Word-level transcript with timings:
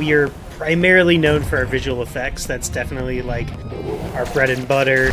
We 0.00 0.14
are 0.14 0.28
primarily 0.52 1.18
known 1.18 1.42
for 1.42 1.58
our 1.58 1.66
visual 1.66 2.00
effects. 2.00 2.46
That's 2.46 2.70
definitely 2.70 3.20
like 3.20 3.52
our 4.14 4.24
bread 4.32 4.48
and 4.48 4.66
butter. 4.66 5.12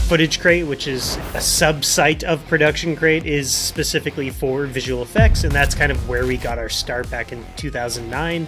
Footage 0.00 0.38
Crate, 0.38 0.66
which 0.66 0.86
is 0.86 1.16
a 1.32 1.40
sub-site 1.40 2.22
of 2.24 2.46
Production 2.46 2.94
Crate, 2.94 3.24
is 3.24 3.50
specifically 3.50 4.28
for 4.28 4.66
visual 4.66 5.02
effects, 5.02 5.44
and 5.44 5.50
that's 5.50 5.74
kind 5.74 5.90
of 5.90 6.10
where 6.10 6.26
we 6.26 6.36
got 6.36 6.58
our 6.58 6.68
start 6.68 7.10
back 7.10 7.32
in 7.32 7.42
2009. 7.56 8.46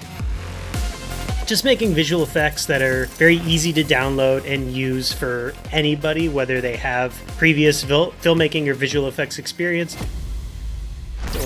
Just 1.46 1.64
making 1.64 1.94
visual 1.94 2.22
effects 2.22 2.66
that 2.66 2.82
are 2.82 3.06
very 3.06 3.36
easy 3.36 3.72
to 3.72 3.82
download 3.82 4.44
and 4.44 4.70
use 4.70 5.14
for 5.14 5.54
anybody, 5.70 6.28
whether 6.28 6.60
they 6.60 6.76
have 6.76 7.14
previous 7.38 7.84
vil- 7.84 8.12
filmmaking 8.20 8.66
or 8.68 8.74
visual 8.74 9.08
effects 9.08 9.38
experience 9.38 9.96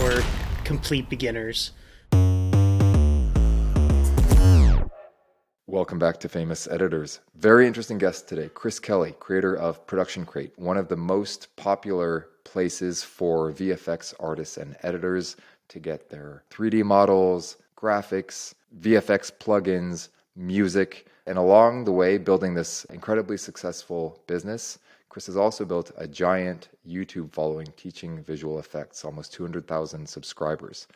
or 0.01 0.25
complete 0.65 1.09
beginners. 1.09 1.71
Welcome 5.77 5.99
back 5.99 6.19
to 6.21 6.29
Famous 6.31 6.67
Editors. 6.67 7.21
Very 7.35 7.67
interesting 7.67 7.99
guest 7.99 8.27
today, 8.27 8.49
Chris 8.55 8.79
Kelly, 8.79 9.15
creator 9.21 9.55
of 9.55 9.87
Production 9.87 10.25
Crate, 10.25 10.55
one 10.57 10.79
of 10.79 10.89
the 10.89 10.97
most 10.97 11.55
popular 11.57 12.31
places 12.45 13.03
for 13.03 13.53
VFX 13.53 14.15
artists 14.19 14.57
and 14.57 14.75
editors 14.85 15.37
to 15.69 15.79
get 15.79 16.09
their 16.09 16.45
3D 16.51 16.83
models, 16.83 17.59
graphics, 17.77 18.55
VFX 18.81 19.31
plugins, 19.31 20.09
music, 20.35 21.09
and 21.27 21.37
along 21.37 21.85
the 21.85 21.93
way, 21.93 22.17
building 22.17 22.55
this 22.55 22.87
incredibly 22.87 23.37
successful 23.37 24.19
business. 24.27 24.79
Chris 25.11 25.27
has 25.27 25.37
also 25.37 25.67
built 25.67 25.93
a 25.99 26.09
giant 26.09 26.69
YouTube 26.89 27.31
following 27.33 27.67
teaching 27.77 28.23
visual 28.23 28.61
effects, 28.61 29.05
almost 29.05 29.35
200,000 29.35 30.09
subscribers. 30.09 30.87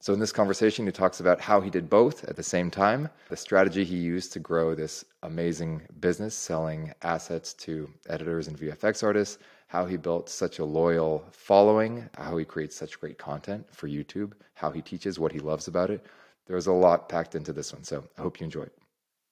So, 0.00 0.12
in 0.12 0.20
this 0.20 0.30
conversation, 0.30 0.86
he 0.86 0.92
talks 0.92 1.18
about 1.18 1.40
how 1.40 1.60
he 1.60 1.70
did 1.70 1.90
both 1.90 2.24
at 2.24 2.36
the 2.36 2.42
same 2.42 2.70
time, 2.70 3.08
the 3.30 3.36
strategy 3.36 3.84
he 3.84 3.96
used 3.96 4.32
to 4.32 4.38
grow 4.38 4.74
this 4.74 5.04
amazing 5.24 5.82
business 5.98 6.36
selling 6.36 6.92
assets 7.02 7.52
to 7.54 7.90
editors 8.08 8.46
and 8.46 8.56
VFX 8.56 9.02
artists, 9.02 9.38
how 9.66 9.86
he 9.86 9.96
built 9.96 10.28
such 10.28 10.60
a 10.60 10.64
loyal 10.64 11.24
following, 11.32 12.08
how 12.16 12.36
he 12.36 12.44
creates 12.44 12.76
such 12.76 13.00
great 13.00 13.18
content 13.18 13.66
for 13.74 13.88
YouTube, 13.88 14.32
how 14.54 14.70
he 14.70 14.80
teaches 14.80 15.18
what 15.18 15.32
he 15.32 15.40
loves 15.40 15.66
about 15.66 15.90
it. 15.90 16.06
There's 16.46 16.68
a 16.68 16.72
lot 16.72 17.08
packed 17.08 17.34
into 17.34 17.52
this 17.52 17.72
one, 17.72 17.82
so 17.82 18.04
I 18.16 18.22
hope 18.22 18.40
you 18.40 18.44
enjoy 18.44 18.62
it. 18.62 18.72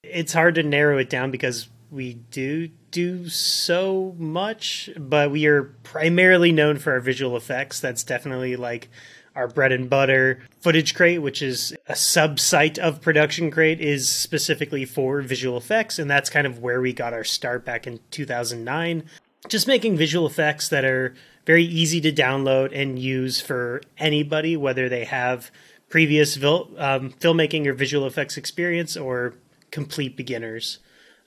It's 0.02 0.32
hard 0.32 0.56
to 0.56 0.62
narrow 0.64 0.98
it 0.98 1.08
down 1.08 1.30
because 1.30 1.68
we 1.90 2.14
do 2.14 2.68
do 2.90 3.28
so 3.28 4.14
much, 4.18 4.90
but 4.98 5.30
we 5.30 5.46
are 5.46 5.62
primarily 5.84 6.50
known 6.50 6.78
for 6.78 6.92
our 6.92 7.00
visual 7.00 7.36
effects. 7.36 7.80
That's 7.80 8.02
definitely 8.02 8.56
like 8.56 8.88
our 9.36 9.46
bread 9.46 9.70
and 9.70 9.88
butter. 9.88 10.40
Footage 10.60 10.94
Crate, 10.94 11.22
which 11.22 11.42
is 11.42 11.76
a 11.86 11.94
sub-site 11.94 12.78
of 12.78 13.00
Production 13.00 13.50
Crate, 13.50 13.80
is 13.80 14.08
specifically 14.08 14.84
for 14.84 15.20
visual 15.20 15.56
effects, 15.56 15.98
and 15.98 16.10
that's 16.10 16.30
kind 16.30 16.46
of 16.46 16.60
where 16.60 16.80
we 16.80 16.92
got 16.92 17.12
our 17.12 17.24
start 17.24 17.64
back 17.64 17.86
in 17.86 18.00
2009. 18.10 19.04
Just 19.48 19.68
making 19.68 19.96
visual 19.96 20.26
effects 20.26 20.68
that 20.70 20.84
are 20.84 21.14
very 21.44 21.64
easy 21.64 22.00
to 22.00 22.10
download 22.10 22.76
and 22.76 22.98
use 22.98 23.40
for 23.40 23.80
anybody, 23.98 24.56
whether 24.56 24.88
they 24.88 25.04
have 25.04 25.52
previous 25.88 26.34
vil- 26.34 26.70
um, 26.78 27.12
filmmaking 27.12 27.66
or 27.66 27.72
visual 27.72 28.06
effects 28.06 28.36
experience 28.36 28.96
or 28.96 29.34
complete 29.70 30.16
beginners. 30.16 30.78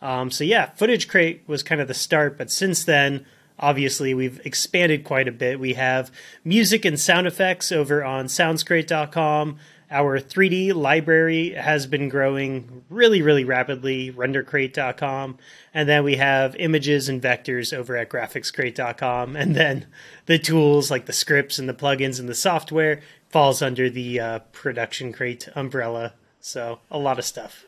Um, 0.01 0.31
so 0.31 0.43
yeah, 0.43 0.71
Footage 0.71 1.07
Crate 1.07 1.43
was 1.47 1.63
kind 1.63 1.81
of 1.81 1.87
the 1.87 1.93
start, 1.93 2.37
but 2.37 2.51
since 2.51 2.83
then, 2.83 3.25
obviously 3.59 4.13
we've 4.13 4.39
expanded 4.45 5.03
quite 5.03 5.27
a 5.27 5.31
bit. 5.31 5.59
We 5.59 5.73
have 5.73 6.11
music 6.43 6.85
and 6.85 6.99
sound 6.99 7.27
effects 7.27 7.71
over 7.71 8.03
on 8.03 8.25
soundscrate.com. 8.25 9.57
Our 9.91 10.19
3D 10.19 10.75
library 10.75 11.51
has 11.51 11.87
been 11.87 12.09
growing 12.09 12.83
really, 12.89 13.23
really 13.23 13.43
rapidly, 13.43 14.11
rendercrate.com. 14.11 15.37
And 15.73 15.89
then 15.89 16.03
we 16.03 16.15
have 16.17 16.55
images 16.57 17.09
and 17.09 17.21
vectors 17.21 17.75
over 17.75 17.97
at 17.97 18.09
graphicscrate.com. 18.09 19.35
And 19.35 19.55
then 19.55 19.87
the 20.27 20.37
tools 20.37 20.91
like 20.91 21.07
the 21.07 21.13
scripts 21.13 21.57
and 21.57 21.67
the 21.67 21.73
plugins 21.73 22.19
and 22.19 22.29
the 22.29 22.35
software 22.35 23.01
falls 23.29 23.63
under 23.63 23.89
the 23.89 24.19
uh, 24.19 24.39
production 24.51 25.11
crate 25.11 25.49
umbrella. 25.55 26.13
So 26.39 26.79
a 26.91 26.99
lot 26.99 27.17
of 27.17 27.25
stuff. 27.25 27.65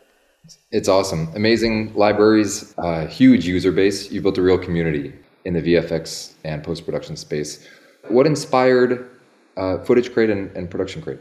It's 0.72 0.88
awesome. 0.88 1.32
Amazing 1.36 1.94
libraries, 1.96 2.74
uh, 2.78 3.06
huge 3.08 3.48
user 3.48 3.72
base. 3.72 4.12
You 4.12 4.22
built 4.22 4.38
a 4.38 4.42
real 4.42 4.58
community 4.58 5.14
in 5.46 5.54
the 5.54 5.62
VFX 5.62 6.34
and 6.44 6.64
post 6.64 6.86
production 6.86 7.16
space. 7.16 7.68
What 8.08 8.26
inspired 8.26 9.10
uh, 9.58 9.80
Footage 9.80 10.14
Crate 10.14 10.30
and, 10.30 10.56
and 10.56 10.70
Production 10.70 11.02
Crate? 11.02 11.20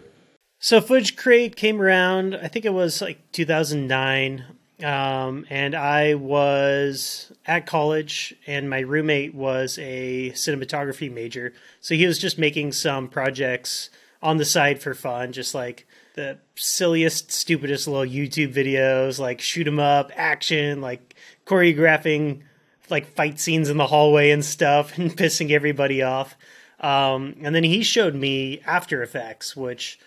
So 0.59 0.81
Footage 0.81 1.17
Crate 1.17 1.57
came 1.57 1.81
around, 1.81 2.35
I 2.35 2.49
think 2.49 2.65
it 2.65 2.75
was 2.75 3.01
like 3.01 3.19
2009. 3.33 4.45
Um, 4.83 5.47
and 5.51 5.75
I 5.75 6.15
was 6.15 7.33
at 7.47 7.67
college, 7.67 8.35
and 8.47 8.71
my 8.71 8.81
roommate 8.81 9.35
was 9.35 9.79
a 9.79 10.31
cinematography 10.31 11.13
major. 11.13 11.53
So 11.81 11.95
he 11.95 12.07
was 12.07 12.19
just 12.19 12.39
making 12.39 12.73
some 12.73 13.09
projects 13.09 13.91
on 14.23 14.39
the 14.39 14.45
side 14.45 14.83
for 14.83 14.95
fun, 14.95 15.33
just 15.33 15.55
like 15.55 15.87
the 16.15 16.39
silliest, 16.55 17.31
stupidest 17.31 17.87
little 17.87 18.11
YouTube 18.11 18.55
videos, 18.55 19.19
like 19.19 19.41
shoot 19.41 19.67
'em 19.67 19.79
up, 19.79 20.13
action, 20.15 20.81
like 20.81 21.15
choreographing 21.47 22.43
like 22.91 23.15
fight 23.15 23.39
scenes 23.41 23.69
in 23.69 23.77
the 23.77 23.87
hallway 23.87 24.31
and 24.31 24.45
stuff, 24.45 24.93
and 24.99 25.17
pissing 25.17 25.51
everybody 25.51 26.03
off. 26.03 26.37
Um, 26.81 27.37
and 27.43 27.55
then 27.55 27.65
he 27.65 27.83
showed 27.83 28.15
me 28.15 28.61
After 28.65 29.03
Effects, 29.03 29.55
which 29.55 29.99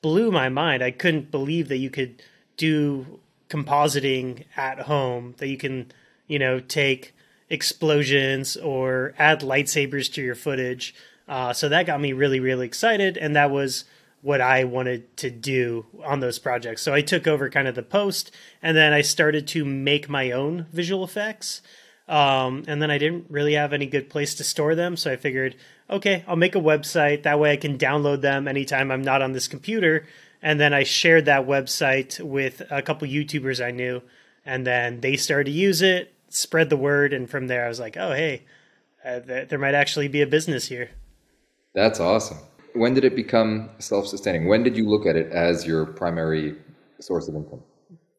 blew 0.00 0.30
my 0.30 0.48
mind. 0.48 0.82
I 0.82 0.90
couldn't 0.90 1.30
believe 1.30 1.68
that 1.68 1.78
you 1.78 1.90
could 1.90 2.22
do 2.56 3.20
compositing 3.48 4.44
at 4.56 4.80
home, 4.80 5.34
that 5.38 5.48
you 5.48 5.56
can, 5.58 5.92
you 6.26 6.38
know, 6.38 6.58
take 6.58 7.14
explosions 7.48 8.56
or 8.56 9.14
add 9.18 9.40
lightsabers 9.40 10.12
to 10.14 10.22
your 10.22 10.34
footage. 10.34 10.94
Uh, 11.28 11.52
so 11.52 11.68
that 11.68 11.86
got 11.86 12.00
me 12.00 12.12
really, 12.12 12.40
really 12.40 12.66
excited. 12.66 13.16
And 13.16 13.36
that 13.36 13.50
was 13.50 13.84
what 14.22 14.40
I 14.40 14.64
wanted 14.64 15.16
to 15.18 15.30
do 15.30 15.86
on 16.04 16.20
those 16.20 16.38
projects. 16.38 16.82
So 16.82 16.92
I 16.92 17.00
took 17.00 17.26
over 17.26 17.48
kind 17.48 17.68
of 17.68 17.74
the 17.74 17.82
post 17.82 18.32
and 18.62 18.76
then 18.76 18.92
I 18.92 19.00
started 19.00 19.46
to 19.48 19.64
make 19.64 20.08
my 20.08 20.30
own 20.30 20.66
visual 20.72 21.04
effects. 21.04 21.62
Um, 22.08 22.62
and 22.68 22.80
then 22.80 22.90
I 22.90 22.98
didn't 22.98 23.26
really 23.28 23.54
have 23.54 23.72
any 23.72 23.86
good 23.86 24.08
place 24.08 24.34
to 24.36 24.44
store 24.44 24.74
them. 24.74 24.96
So 24.96 25.12
I 25.12 25.16
figured, 25.16 25.56
okay, 25.90 26.24
I'll 26.28 26.36
make 26.36 26.54
a 26.54 26.60
website. 26.60 27.24
That 27.24 27.40
way 27.40 27.52
I 27.52 27.56
can 27.56 27.78
download 27.78 28.20
them 28.20 28.46
anytime 28.46 28.90
I'm 28.90 29.02
not 29.02 29.22
on 29.22 29.32
this 29.32 29.48
computer. 29.48 30.06
And 30.40 30.60
then 30.60 30.72
I 30.72 30.84
shared 30.84 31.24
that 31.24 31.46
website 31.46 32.20
with 32.20 32.62
a 32.70 32.82
couple 32.82 33.08
YouTubers 33.08 33.64
I 33.64 33.72
knew. 33.72 34.02
And 34.44 34.64
then 34.66 35.00
they 35.00 35.16
started 35.16 35.46
to 35.46 35.50
use 35.50 35.82
it, 35.82 36.14
spread 36.28 36.70
the 36.70 36.76
word. 36.76 37.12
And 37.12 37.28
from 37.28 37.48
there, 37.48 37.64
I 37.64 37.68
was 37.68 37.80
like, 37.80 37.96
oh, 37.96 38.12
hey, 38.12 38.44
uh, 39.04 39.20
th- 39.20 39.48
there 39.48 39.58
might 39.58 39.74
actually 39.74 40.06
be 40.06 40.22
a 40.22 40.26
business 40.26 40.68
here. 40.68 40.90
That's 41.74 41.98
awesome. 41.98 42.38
When 42.74 42.94
did 42.94 43.04
it 43.04 43.16
become 43.16 43.70
self 43.78 44.06
sustaining? 44.06 44.46
When 44.46 44.62
did 44.62 44.76
you 44.76 44.88
look 44.88 45.06
at 45.06 45.16
it 45.16 45.32
as 45.32 45.66
your 45.66 45.86
primary 45.86 46.54
source 47.00 47.26
of 47.26 47.34
income? 47.34 47.62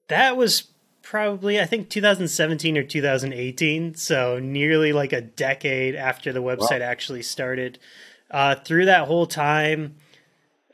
That 0.07 0.35
was 0.35 0.63
probably 1.09 1.57
I 1.57 1.65
think 1.65 1.87
2017 1.87 2.77
or 2.77 2.83
2018, 2.83 3.95
so 3.95 4.39
nearly 4.39 4.91
like 4.91 5.13
a 5.13 5.21
decade 5.21 5.95
after 5.95 6.33
the 6.33 6.41
website 6.41 6.81
wow. 6.81 6.87
actually 6.87 7.23
started. 7.23 7.79
Uh, 8.29 8.55
through 8.55 8.85
that 8.85 9.07
whole 9.07 9.25
time, 9.25 9.95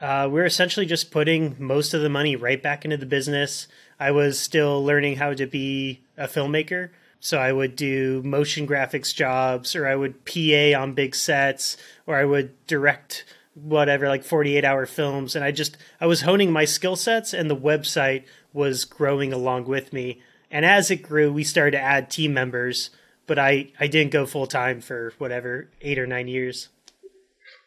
uh, 0.01 0.27
we're 0.31 0.45
essentially 0.45 0.87
just 0.87 1.11
putting 1.11 1.55
most 1.59 1.93
of 1.93 2.01
the 2.01 2.09
money 2.09 2.35
right 2.35 2.63
back 2.63 2.83
into 2.83 2.97
the 2.97 3.05
business. 3.05 3.67
I 3.99 4.09
was 4.09 4.39
still 4.39 4.83
learning 4.83 5.17
how 5.17 5.35
to 5.35 5.45
be 5.45 6.01
a 6.17 6.27
filmmaker, 6.27 6.89
so 7.19 7.37
I 7.37 7.51
would 7.51 7.75
do 7.75 8.23
motion 8.23 8.65
graphics 8.65 9.13
jobs, 9.13 9.75
or 9.75 9.85
I 9.85 9.95
would 9.95 10.25
PA 10.25 10.81
on 10.81 10.95
big 10.95 11.13
sets, 11.13 11.77
or 12.07 12.15
I 12.15 12.25
would 12.25 12.65
direct 12.65 13.23
whatever 13.53 14.07
like 14.07 14.23
48 14.23 14.65
hour 14.65 14.87
films 14.87 15.35
and 15.35 15.45
i 15.45 15.51
just 15.51 15.77
i 16.01 16.07
was 16.07 16.21
honing 16.21 16.51
my 16.51 16.65
skill 16.65 16.95
sets 16.95 17.35
and 17.35 17.51
the 17.51 17.55
website 17.55 18.23
was 18.53 18.85
growing 18.85 19.33
along 19.33 19.65
with 19.65 19.91
me. 19.91 20.21
And 20.49 20.65
as 20.65 20.91
it 20.91 20.97
grew, 20.97 21.33
we 21.33 21.43
started 21.43 21.71
to 21.71 21.83
add 21.83 22.09
team 22.09 22.33
members, 22.33 22.91
but 23.25 23.39
I, 23.39 23.71
I 23.79 23.87
didn't 23.87 24.11
go 24.11 24.25
full 24.25 24.47
time 24.47 24.81
for 24.81 25.13
whatever, 25.17 25.69
eight 25.81 25.97
or 25.97 26.07
nine 26.07 26.27
years. 26.27 26.69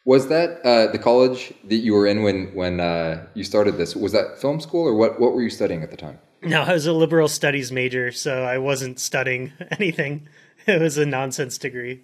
Was 0.05 0.29
that 0.29 0.61
uh, 0.65 0.89
the 0.91 0.97
college 0.97 1.53
that 1.65 1.75
you 1.75 1.93
were 1.93 2.07
in 2.07 2.23
when, 2.23 2.55
when 2.55 2.79
uh, 2.79 3.27
you 3.33 3.43
started 3.43 3.77
this? 3.77 3.93
Was 3.93 4.13
that 4.13 4.39
film 4.39 4.61
school 4.61 4.87
or 4.87 4.93
what, 4.93 5.19
what 5.19 5.33
were 5.33 5.41
you 5.41 5.49
studying 5.49 5.83
at 5.83 5.91
the 5.91 5.97
time? 5.97 6.17
No, 6.41 6.61
I 6.61 6.73
was 6.73 6.85
a 6.85 6.93
liberal 6.93 7.27
studies 7.27 7.71
major, 7.71 8.11
so 8.13 8.43
I 8.43 8.57
wasn't 8.57 8.99
studying 8.99 9.51
anything. 9.71 10.29
It 10.65 10.79
was 10.79 10.97
a 10.97 11.05
nonsense 11.05 11.57
degree. 11.57 12.03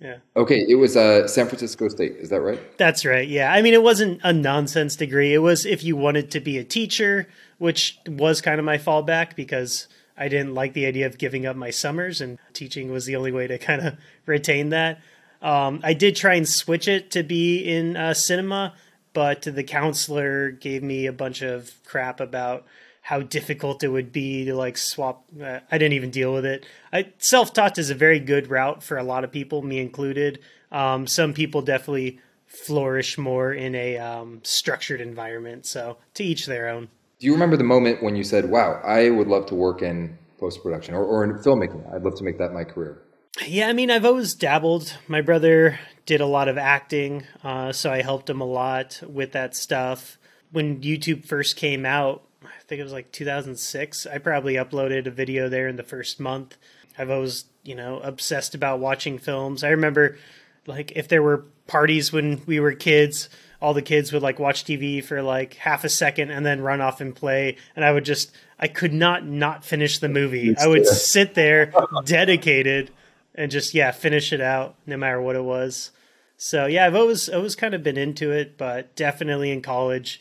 Yeah. 0.00 0.16
Okay, 0.34 0.64
it 0.66 0.76
was 0.76 0.96
uh, 0.96 1.28
San 1.28 1.46
Francisco 1.46 1.88
State. 1.88 2.12
Is 2.12 2.30
that 2.30 2.40
right? 2.40 2.58
That's 2.78 3.04
right. 3.04 3.28
Yeah. 3.28 3.52
I 3.52 3.60
mean, 3.60 3.74
it 3.74 3.82
wasn't 3.82 4.20
a 4.24 4.32
nonsense 4.32 4.96
degree. 4.96 5.34
It 5.34 5.38
was 5.38 5.66
if 5.66 5.84
you 5.84 5.94
wanted 5.94 6.30
to 6.30 6.40
be 6.40 6.56
a 6.56 6.64
teacher, 6.64 7.28
which 7.58 7.98
was 8.08 8.40
kind 8.40 8.58
of 8.58 8.64
my 8.64 8.78
fallback 8.78 9.36
because 9.36 9.88
I 10.16 10.28
didn't 10.28 10.54
like 10.54 10.72
the 10.72 10.86
idea 10.86 11.06
of 11.06 11.18
giving 11.18 11.44
up 11.44 11.56
my 11.56 11.70
summers, 11.70 12.20
and 12.20 12.38
teaching 12.54 12.90
was 12.90 13.04
the 13.04 13.16
only 13.16 13.32
way 13.32 13.46
to 13.46 13.58
kind 13.58 13.86
of 13.86 13.98
retain 14.26 14.70
that. 14.70 15.00
Um, 15.42 15.80
I 15.82 15.94
did 15.94 16.16
try 16.16 16.34
and 16.34 16.48
switch 16.48 16.88
it 16.88 17.10
to 17.12 17.22
be 17.22 17.58
in 17.58 17.96
uh, 17.96 18.14
cinema, 18.14 18.74
but 19.12 19.42
the 19.42 19.64
counselor 19.64 20.50
gave 20.50 20.82
me 20.82 21.06
a 21.06 21.12
bunch 21.12 21.42
of 21.42 21.72
crap 21.84 22.20
about 22.20 22.66
how 23.10 23.22
difficult 23.22 23.82
it 23.82 23.88
would 23.88 24.12
be 24.12 24.44
to 24.44 24.54
like 24.54 24.78
swap. 24.78 25.24
Uh, 25.42 25.58
I 25.68 25.78
didn't 25.78 25.94
even 25.94 26.10
deal 26.10 26.32
with 26.32 26.46
it. 26.46 26.64
I 26.92 27.08
self 27.18 27.52
taught 27.52 27.76
is 27.76 27.90
a 27.90 27.94
very 27.96 28.20
good 28.20 28.48
route 28.48 28.84
for 28.84 28.98
a 28.98 29.02
lot 29.02 29.24
of 29.24 29.32
people, 29.32 29.62
me 29.62 29.80
included. 29.80 30.38
Um, 30.70 31.08
some 31.08 31.34
people 31.34 31.60
definitely 31.60 32.20
flourish 32.46 33.18
more 33.18 33.52
in 33.52 33.74
a 33.74 33.98
um, 33.98 34.38
structured 34.44 35.00
environment. 35.00 35.66
So 35.66 35.98
to 36.14 36.22
each 36.22 36.46
their 36.46 36.68
own. 36.68 36.88
Do 37.18 37.26
you 37.26 37.32
remember 37.32 37.56
the 37.56 37.64
moment 37.64 38.00
when 38.00 38.14
you 38.14 38.22
said, 38.22 38.48
"Wow, 38.48 38.80
I 38.84 39.10
would 39.10 39.26
love 39.26 39.46
to 39.46 39.56
work 39.56 39.82
in 39.82 40.16
post 40.38 40.62
production 40.62 40.94
or, 40.94 41.04
or 41.04 41.24
in 41.24 41.32
filmmaking. 41.34 41.92
I'd 41.92 42.02
love 42.02 42.14
to 42.16 42.24
make 42.24 42.38
that 42.38 42.52
my 42.52 42.64
career. 42.64 43.02
Yeah, 43.44 43.68
I 43.68 43.72
mean, 43.72 43.90
I've 43.90 44.04
always 44.04 44.34
dabbled. 44.34 44.96
My 45.08 45.20
brother 45.20 45.80
did 46.06 46.20
a 46.20 46.26
lot 46.26 46.48
of 46.48 46.58
acting, 46.58 47.24
uh, 47.44 47.72
so 47.72 47.92
I 47.92 48.02
helped 48.02 48.30
him 48.30 48.40
a 48.40 48.46
lot 48.46 49.02
with 49.06 49.32
that 49.32 49.54
stuff. 49.54 50.16
When 50.50 50.80
YouTube 50.80 51.26
first 51.26 51.56
came 51.56 51.84
out, 51.84 52.22
I 52.42 52.62
think 52.66 52.80
it 52.80 52.84
was 52.84 52.92
like 52.92 53.12
2006, 53.12 54.06
I 54.06 54.18
probably 54.18 54.54
uploaded 54.54 55.06
a 55.06 55.10
video 55.10 55.48
there 55.48 55.68
in 55.68 55.76
the 55.76 55.82
first 55.82 56.20
month. 56.20 56.56
I've 56.98 57.10
always, 57.10 57.44
you 57.62 57.74
know, 57.74 58.00
obsessed 58.00 58.54
about 58.54 58.80
watching 58.80 59.18
films. 59.18 59.62
I 59.62 59.70
remember, 59.70 60.18
like, 60.66 60.92
if 60.96 61.08
there 61.08 61.22
were 61.22 61.44
parties 61.66 62.12
when 62.12 62.42
we 62.46 62.60
were 62.60 62.72
kids, 62.72 63.28
all 63.60 63.74
the 63.74 63.82
kids 63.82 64.12
would 64.12 64.22
like 64.22 64.38
watch 64.38 64.64
TV 64.64 65.04
for 65.04 65.22
like 65.22 65.54
half 65.54 65.84
a 65.84 65.88
second 65.88 66.30
and 66.30 66.44
then 66.44 66.62
run 66.62 66.80
off 66.80 67.00
and 67.00 67.14
play. 67.14 67.56
And 67.76 67.84
I 67.84 67.92
would 67.92 68.04
just, 68.04 68.32
I 68.58 68.68
could 68.68 68.92
not 68.92 69.24
not 69.24 69.64
finish 69.64 69.98
the 69.98 70.08
movie. 70.08 70.56
I 70.56 70.66
would 70.66 70.86
sit 70.86 71.34
there 71.34 71.72
dedicated 72.04 72.90
and 73.34 73.50
just, 73.50 73.74
yeah, 73.74 73.90
finish 73.90 74.32
it 74.32 74.40
out 74.40 74.76
no 74.86 74.96
matter 74.96 75.20
what 75.20 75.36
it 75.36 75.44
was. 75.44 75.90
So 76.36 76.66
yeah, 76.66 76.86
I've 76.86 76.94
always, 76.94 77.28
always 77.28 77.54
kind 77.54 77.74
of 77.74 77.82
been 77.82 77.98
into 77.98 78.32
it, 78.32 78.56
but 78.56 78.96
definitely 78.96 79.50
in 79.50 79.60
college, 79.60 80.20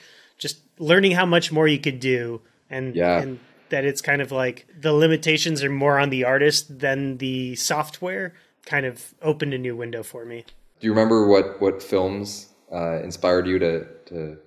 learning 0.80 1.12
how 1.12 1.26
much 1.26 1.52
more 1.52 1.68
you 1.68 1.78
could 1.78 2.00
do 2.00 2.42
and, 2.70 2.96
yeah. 2.96 3.20
and 3.20 3.40
that 3.70 3.86
it's 3.86 4.02
kind 4.02 4.22
of 4.22 4.32
like 4.32 4.66
the 4.80 4.94
limitations 4.94 5.64
are 5.64 5.70
more 5.70 6.00
on 6.00 6.10
the 6.10 6.24
artist 6.24 6.80
than 6.80 7.18
the 7.18 7.56
software 7.56 8.34
kind 8.66 8.86
of 8.86 9.14
opened 9.22 9.54
a 9.54 9.58
new 9.58 9.76
window 9.76 10.02
for 10.02 10.26
me. 10.26 10.46
Do 10.80 10.88
you 10.88 10.94
remember 10.94 11.28
what, 11.28 11.62
what 11.62 11.84
films 11.84 12.48
uh, 12.74 13.02
inspired 13.04 13.48
you 13.48 13.60
to 13.60 13.86
to 14.08 14.38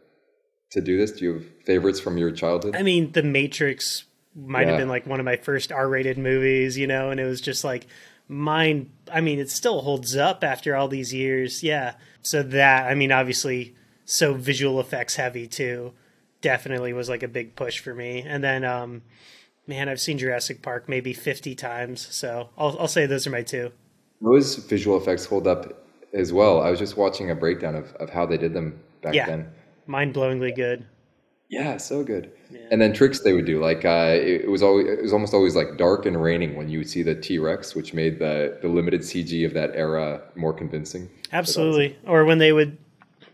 to 0.70 0.80
do 0.80 0.96
this? 0.96 1.12
Do 1.12 1.24
you 1.24 1.32
have 1.34 1.44
favorites 1.64 2.00
from 2.00 2.16
your 2.16 2.30
childhood? 2.30 2.74
I 2.76 2.82
mean, 2.82 3.12
The 3.12 3.22
Matrix 3.22 4.04
might 4.34 4.62
yeah. 4.62 4.70
have 4.70 4.78
been 4.78 4.88
like 4.88 5.06
one 5.06 5.20
of 5.20 5.26
my 5.26 5.36
first 5.36 5.70
R-rated 5.70 6.16
movies, 6.16 6.78
you 6.78 6.86
know, 6.86 7.10
and 7.10 7.20
it 7.20 7.26
was 7.26 7.40
just 7.40 7.64
like 7.64 7.86
mine 8.28 8.90
I 9.12 9.20
mean, 9.20 9.38
it 9.38 9.50
still 9.50 9.82
holds 9.82 10.16
up 10.16 10.42
after 10.42 10.74
all 10.74 10.88
these 10.88 11.12
years. 11.12 11.62
Yeah. 11.62 11.94
So 12.22 12.42
that, 12.42 12.86
I 12.86 12.94
mean, 12.94 13.12
obviously, 13.12 13.74
so 14.04 14.34
visual 14.34 14.80
effects 14.80 15.16
heavy 15.16 15.46
too. 15.46 15.92
Definitely 16.42 16.92
was 16.92 17.08
like 17.08 17.22
a 17.22 17.28
big 17.28 17.56
push 17.56 17.78
for 17.78 17.94
me. 17.94 18.20
And 18.20 18.44
then, 18.44 18.64
um, 18.64 19.02
man, 19.66 19.88
I've 19.88 20.00
seen 20.00 20.18
Jurassic 20.18 20.60
Park 20.60 20.88
maybe 20.88 21.14
50 21.14 21.54
times. 21.54 22.06
So 22.14 22.50
I'll, 22.58 22.76
I'll 22.78 22.88
say 22.88 23.06
those 23.06 23.26
are 23.26 23.30
my 23.30 23.42
two. 23.42 23.72
Those 24.20 24.56
visual 24.56 24.98
effects 24.98 25.24
hold 25.24 25.46
up 25.46 25.86
as 26.12 26.32
well. 26.32 26.60
I 26.60 26.70
was 26.70 26.78
just 26.78 26.96
watching 26.96 27.30
a 27.30 27.34
breakdown 27.34 27.74
of, 27.74 27.94
of 27.94 28.10
how 28.10 28.26
they 28.26 28.36
did 28.36 28.52
them 28.52 28.78
back 29.00 29.14
yeah. 29.14 29.26
then. 29.26 29.50
Mind 29.86 30.14
blowingly 30.14 30.54
good. 30.54 30.86
Yeah, 31.52 31.76
so 31.76 32.02
good. 32.02 32.32
Yeah. 32.50 32.60
And 32.70 32.80
then 32.80 32.94
tricks 32.94 33.20
they 33.20 33.34
would 33.34 33.44
do, 33.44 33.60
like 33.60 33.84
uh, 33.84 34.14
it, 34.14 34.42
it, 34.42 34.50
was 34.50 34.62
always 34.62 34.86
it 34.86 35.02
was 35.02 35.12
almost 35.12 35.34
always 35.34 35.54
like 35.54 35.76
dark 35.76 36.06
and 36.06 36.20
raining 36.20 36.56
when 36.56 36.70
you 36.70 36.78
would 36.78 36.88
see 36.88 37.02
the 37.02 37.14
T 37.14 37.38
Rex, 37.38 37.74
which 37.74 37.92
made 37.92 38.18
the 38.18 38.58
the 38.62 38.68
limited 38.68 39.02
CG 39.02 39.44
of 39.44 39.52
that 39.52 39.70
era 39.74 40.22
more 40.34 40.54
convincing. 40.54 41.10
Absolutely, 41.30 41.98
or 42.06 42.24
when 42.24 42.38
they 42.38 42.52
would 42.52 42.78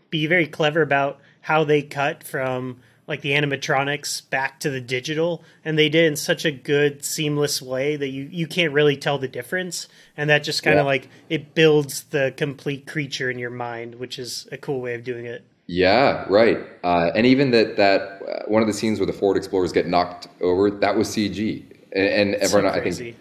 be 0.09 0.27
very 0.27 0.47
clever 0.47 0.81
about 0.81 1.21
how 1.41 1.63
they 1.63 1.81
cut 1.81 2.21
from 2.21 2.81
like 3.09 3.21
the 3.21 3.31
animatronics 3.31 4.29
back 4.29 4.59
to 4.59 4.69
the 4.69 4.79
digital 4.79 5.43
and 5.65 5.77
they 5.77 5.89
did 5.89 6.05
in 6.05 6.15
such 6.15 6.45
a 6.45 6.51
good 6.51 7.03
seamless 7.03 7.61
way 7.61 7.95
that 7.95 8.09
you 8.09 8.29
you 8.31 8.47
can't 8.47 8.71
really 8.71 8.95
tell 8.95 9.17
the 9.17 9.27
difference. 9.27 9.87
And 10.15 10.29
that 10.29 10.43
just 10.43 10.63
kind 10.63 10.77
of 10.77 10.83
yeah. 10.83 10.89
like 10.89 11.09
it 11.27 11.55
builds 11.55 12.03
the 12.03 12.33
complete 12.37 12.87
creature 12.87 13.29
in 13.29 13.39
your 13.39 13.49
mind 13.49 13.95
which 13.95 14.19
is 14.19 14.47
a 14.51 14.57
cool 14.57 14.79
way 14.79 14.93
of 14.93 15.03
doing 15.03 15.25
it. 15.25 15.43
Yeah 15.65 16.25
right. 16.29 16.59
Uh, 16.83 17.09
and 17.15 17.25
even 17.25 17.51
that 17.51 17.75
that 17.77 18.01
uh, 18.01 18.43
one 18.47 18.61
of 18.61 18.67
the 18.67 18.73
scenes 18.73 18.99
where 18.99 19.07
the 19.07 19.13
ford 19.13 19.35
explorers 19.35 19.73
get 19.73 19.87
knocked 19.87 20.27
over 20.41 20.69
that 20.69 20.95
was 20.95 21.09
cg 21.09 21.65
and, 21.93 22.05
and 22.05 22.35
everyone 22.35 22.71
so 22.71 22.79
i 22.79 22.91
think 22.91 23.15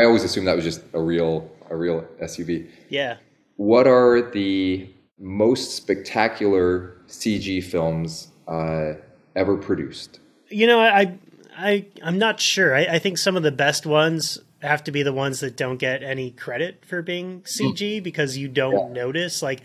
i 0.00 0.04
always 0.04 0.24
assume 0.24 0.46
that 0.46 0.56
was 0.56 0.64
just 0.64 0.80
a 0.94 1.00
real 1.00 1.50
a 1.70 1.76
real 1.76 2.02
suv 2.22 2.66
yeah. 2.88 3.18
What 3.56 3.86
are 3.86 4.20
the 4.20 4.90
most 5.18 5.76
spectacular 5.76 6.98
cg 7.08 7.64
films 7.64 8.28
uh, 8.48 8.94
ever 9.36 9.56
produced? 9.56 10.18
You 10.48 10.66
know, 10.66 10.80
I 10.80 11.18
I 11.56 11.86
I'm 12.02 12.18
not 12.18 12.40
sure. 12.40 12.74
I, 12.74 12.86
I 12.86 12.98
think 12.98 13.18
some 13.18 13.36
of 13.36 13.42
the 13.42 13.52
best 13.52 13.86
ones 13.86 14.38
have 14.62 14.82
to 14.84 14.90
be 14.90 15.02
the 15.02 15.12
ones 15.12 15.40
that 15.40 15.56
don't 15.56 15.76
get 15.76 16.02
any 16.02 16.30
credit 16.30 16.84
for 16.84 17.02
being 17.02 17.42
CG 17.42 17.98
mm. 17.98 18.02
because 18.02 18.36
you 18.36 18.48
don't 18.48 18.94
yeah. 18.94 19.02
notice. 19.02 19.42
Like 19.42 19.60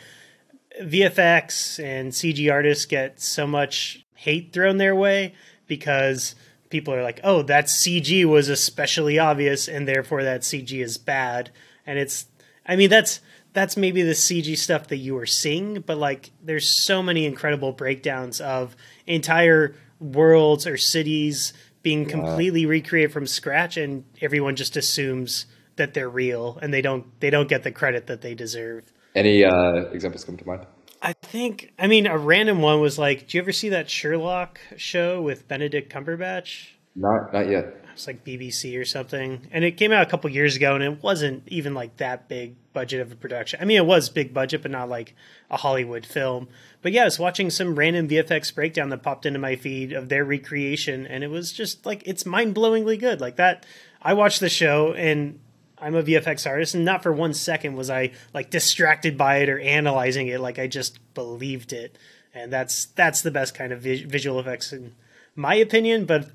VFX 0.81 1.83
and 1.83 2.11
CG 2.11 2.51
artists 2.51 2.85
get 2.85 3.19
so 3.19 3.47
much 3.47 4.05
hate 4.15 4.53
thrown 4.53 4.77
their 4.77 4.95
way 4.95 5.33
because 5.67 6.35
people 6.69 6.93
are 6.93 7.03
like, 7.03 7.19
"Oh, 7.23 7.41
that 7.43 7.65
CG 7.65 8.25
was 8.25 8.49
especially 8.49 9.17
obvious, 9.17 9.67
and 9.67 9.87
therefore 9.87 10.23
that 10.23 10.41
CG 10.41 10.81
is 10.81 10.97
bad." 10.97 11.51
And 11.85 11.97
it's, 11.97 12.25
I 12.65 12.75
mean, 12.75 12.89
that's 12.89 13.21
that's 13.53 13.75
maybe 13.75 14.01
the 14.01 14.13
CG 14.13 14.57
stuff 14.57 14.87
that 14.87 14.97
you 14.97 15.15
were 15.15 15.25
seeing, 15.25 15.81
but 15.81 15.97
like, 15.97 16.31
there's 16.41 16.83
so 16.85 17.03
many 17.03 17.25
incredible 17.25 17.73
breakdowns 17.73 18.39
of 18.39 18.75
entire 19.05 19.75
worlds 19.99 20.65
or 20.65 20.77
cities 20.77 21.53
being 21.83 22.05
completely 22.05 22.65
recreated 22.65 23.11
from 23.11 23.25
scratch 23.25 23.77
and 23.77 24.03
everyone 24.21 24.55
just 24.55 24.77
assumes 24.77 25.47
that 25.75 25.93
they're 25.93 26.09
real 26.09 26.59
and 26.61 26.73
they 26.73 26.81
don't 26.81 27.19
they 27.19 27.29
don't 27.29 27.49
get 27.49 27.63
the 27.63 27.71
credit 27.71 28.07
that 28.07 28.21
they 28.21 28.35
deserve. 28.35 28.91
Any 29.15 29.43
uh, 29.43 29.89
examples 29.91 30.23
come 30.23 30.37
to 30.37 30.45
mind? 30.45 30.65
I 31.01 31.13
think 31.13 31.73
I 31.79 31.87
mean 31.87 32.07
a 32.07 32.17
random 32.17 32.61
one 32.61 32.79
was 32.81 32.99
like, 32.99 33.27
do 33.27 33.37
you 33.37 33.41
ever 33.41 33.51
see 33.51 33.69
that 33.69 33.89
Sherlock 33.89 34.59
show 34.77 35.21
with 35.21 35.47
Benedict 35.47 35.91
Cumberbatch? 35.91 36.69
Not 36.95 37.33
not 37.33 37.49
yet. 37.49 37.80
Like 38.07 38.23
BBC 38.23 38.79
or 38.79 38.85
something, 38.85 39.47
and 39.51 39.63
it 39.63 39.77
came 39.77 39.91
out 39.91 40.01
a 40.03 40.09
couple 40.09 40.29
years 40.29 40.55
ago, 40.55 40.75
and 40.75 40.83
it 40.83 41.01
wasn't 41.03 41.47
even 41.47 41.73
like 41.73 41.97
that 41.97 42.27
big 42.27 42.55
budget 42.73 43.01
of 43.01 43.11
a 43.11 43.15
production. 43.15 43.59
I 43.61 43.65
mean, 43.65 43.77
it 43.77 43.85
was 43.85 44.09
big 44.09 44.33
budget, 44.33 44.61
but 44.61 44.71
not 44.71 44.89
like 44.89 45.15
a 45.49 45.57
Hollywood 45.57 46.05
film. 46.05 46.47
But 46.81 46.91
yeah, 46.91 47.01
I 47.01 47.05
was 47.05 47.19
watching 47.19 47.49
some 47.49 47.75
random 47.75 48.07
VFX 48.07 48.53
breakdown 48.53 48.89
that 48.89 49.03
popped 49.03 49.25
into 49.25 49.39
my 49.39 49.55
feed 49.55 49.93
of 49.93 50.09
their 50.09 50.25
recreation, 50.25 51.05
and 51.05 51.23
it 51.23 51.29
was 51.29 51.51
just 51.51 51.85
like 51.85 52.03
it's 52.05 52.25
mind 52.25 52.55
blowingly 52.55 52.99
good. 52.99 53.21
Like 53.21 53.35
that, 53.37 53.65
I 54.01 54.13
watched 54.13 54.39
the 54.39 54.49
show, 54.49 54.93
and 54.93 55.39
I'm 55.77 55.95
a 55.95 56.03
VFX 56.03 56.47
artist, 56.47 56.75
and 56.75 56.85
not 56.85 57.03
for 57.03 57.11
one 57.11 57.33
second 57.33 57.75
was 57.75 57.89
I 57.89 58.11
like 58.33 58.49
distracted 58.49 59.17
by 59.17 59.37
it 59.37 59.49
or 59.49 59.59
analyzing 59.59 60.27
it. 60.27 60.39
Like 60.39 60.59
I 60.59 60.67
just 60.67 60.99
believed 61.13 61.73
it, 61.73 61.97
and 62.33 62.53
that's 62.53 62.85
that's 62.85 63.21
the 63.21 63.31
best 63.31 63.55
kind 63.55 63.73
of 63.73 63.81
visual 63.81 64.39
effects 64.39 64.71
in 64.71 64.95
my 65.35 65.55
opinion. 65.55 66.05
But 66.05 66.29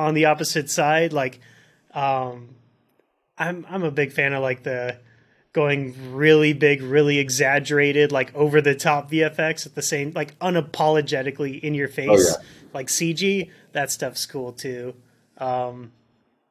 on 0.00 0.14
the 0.14 0.24
opposite 0.24 0.70
side, 0.70 1.12
like 1.12 1.40
um, 1.92 2.54
I'm 3.36 3.66
I'm 3.68 3.82
a 3.82 3.90
big 3.90 4.12
fan 4.12 4.32
of 4.32 4.42
like 4.42 4.62
the 4.62 4.98
going 5.52 6.14
really 6.14 6.52
big, 6.52 6.82
really 6.82 7.18
exaggerated, 7.18 8.12
like 8.12 8.34
over 8.34 8.60
the 8.60 8.74
top 8.74 9.10
VFX 9.10 9.66
at 9.66 9.74
the 9.74 9.82
same, 9.82 10.12
like 10.14 10.38
unapologetically 10.38 11.60
in 11.60 11.74
your 11.74 11.88
face, 11.88 12.08
oh, 12.10 12.40
yeah. 12.40 12.48
like 12.72 12.86
CG. 12.86 13.50
That 13.72 13.90
stuff's 13.90 14.26
cool 14.26 14.52
too. 14.52 14.94
Um, 15.38 15.92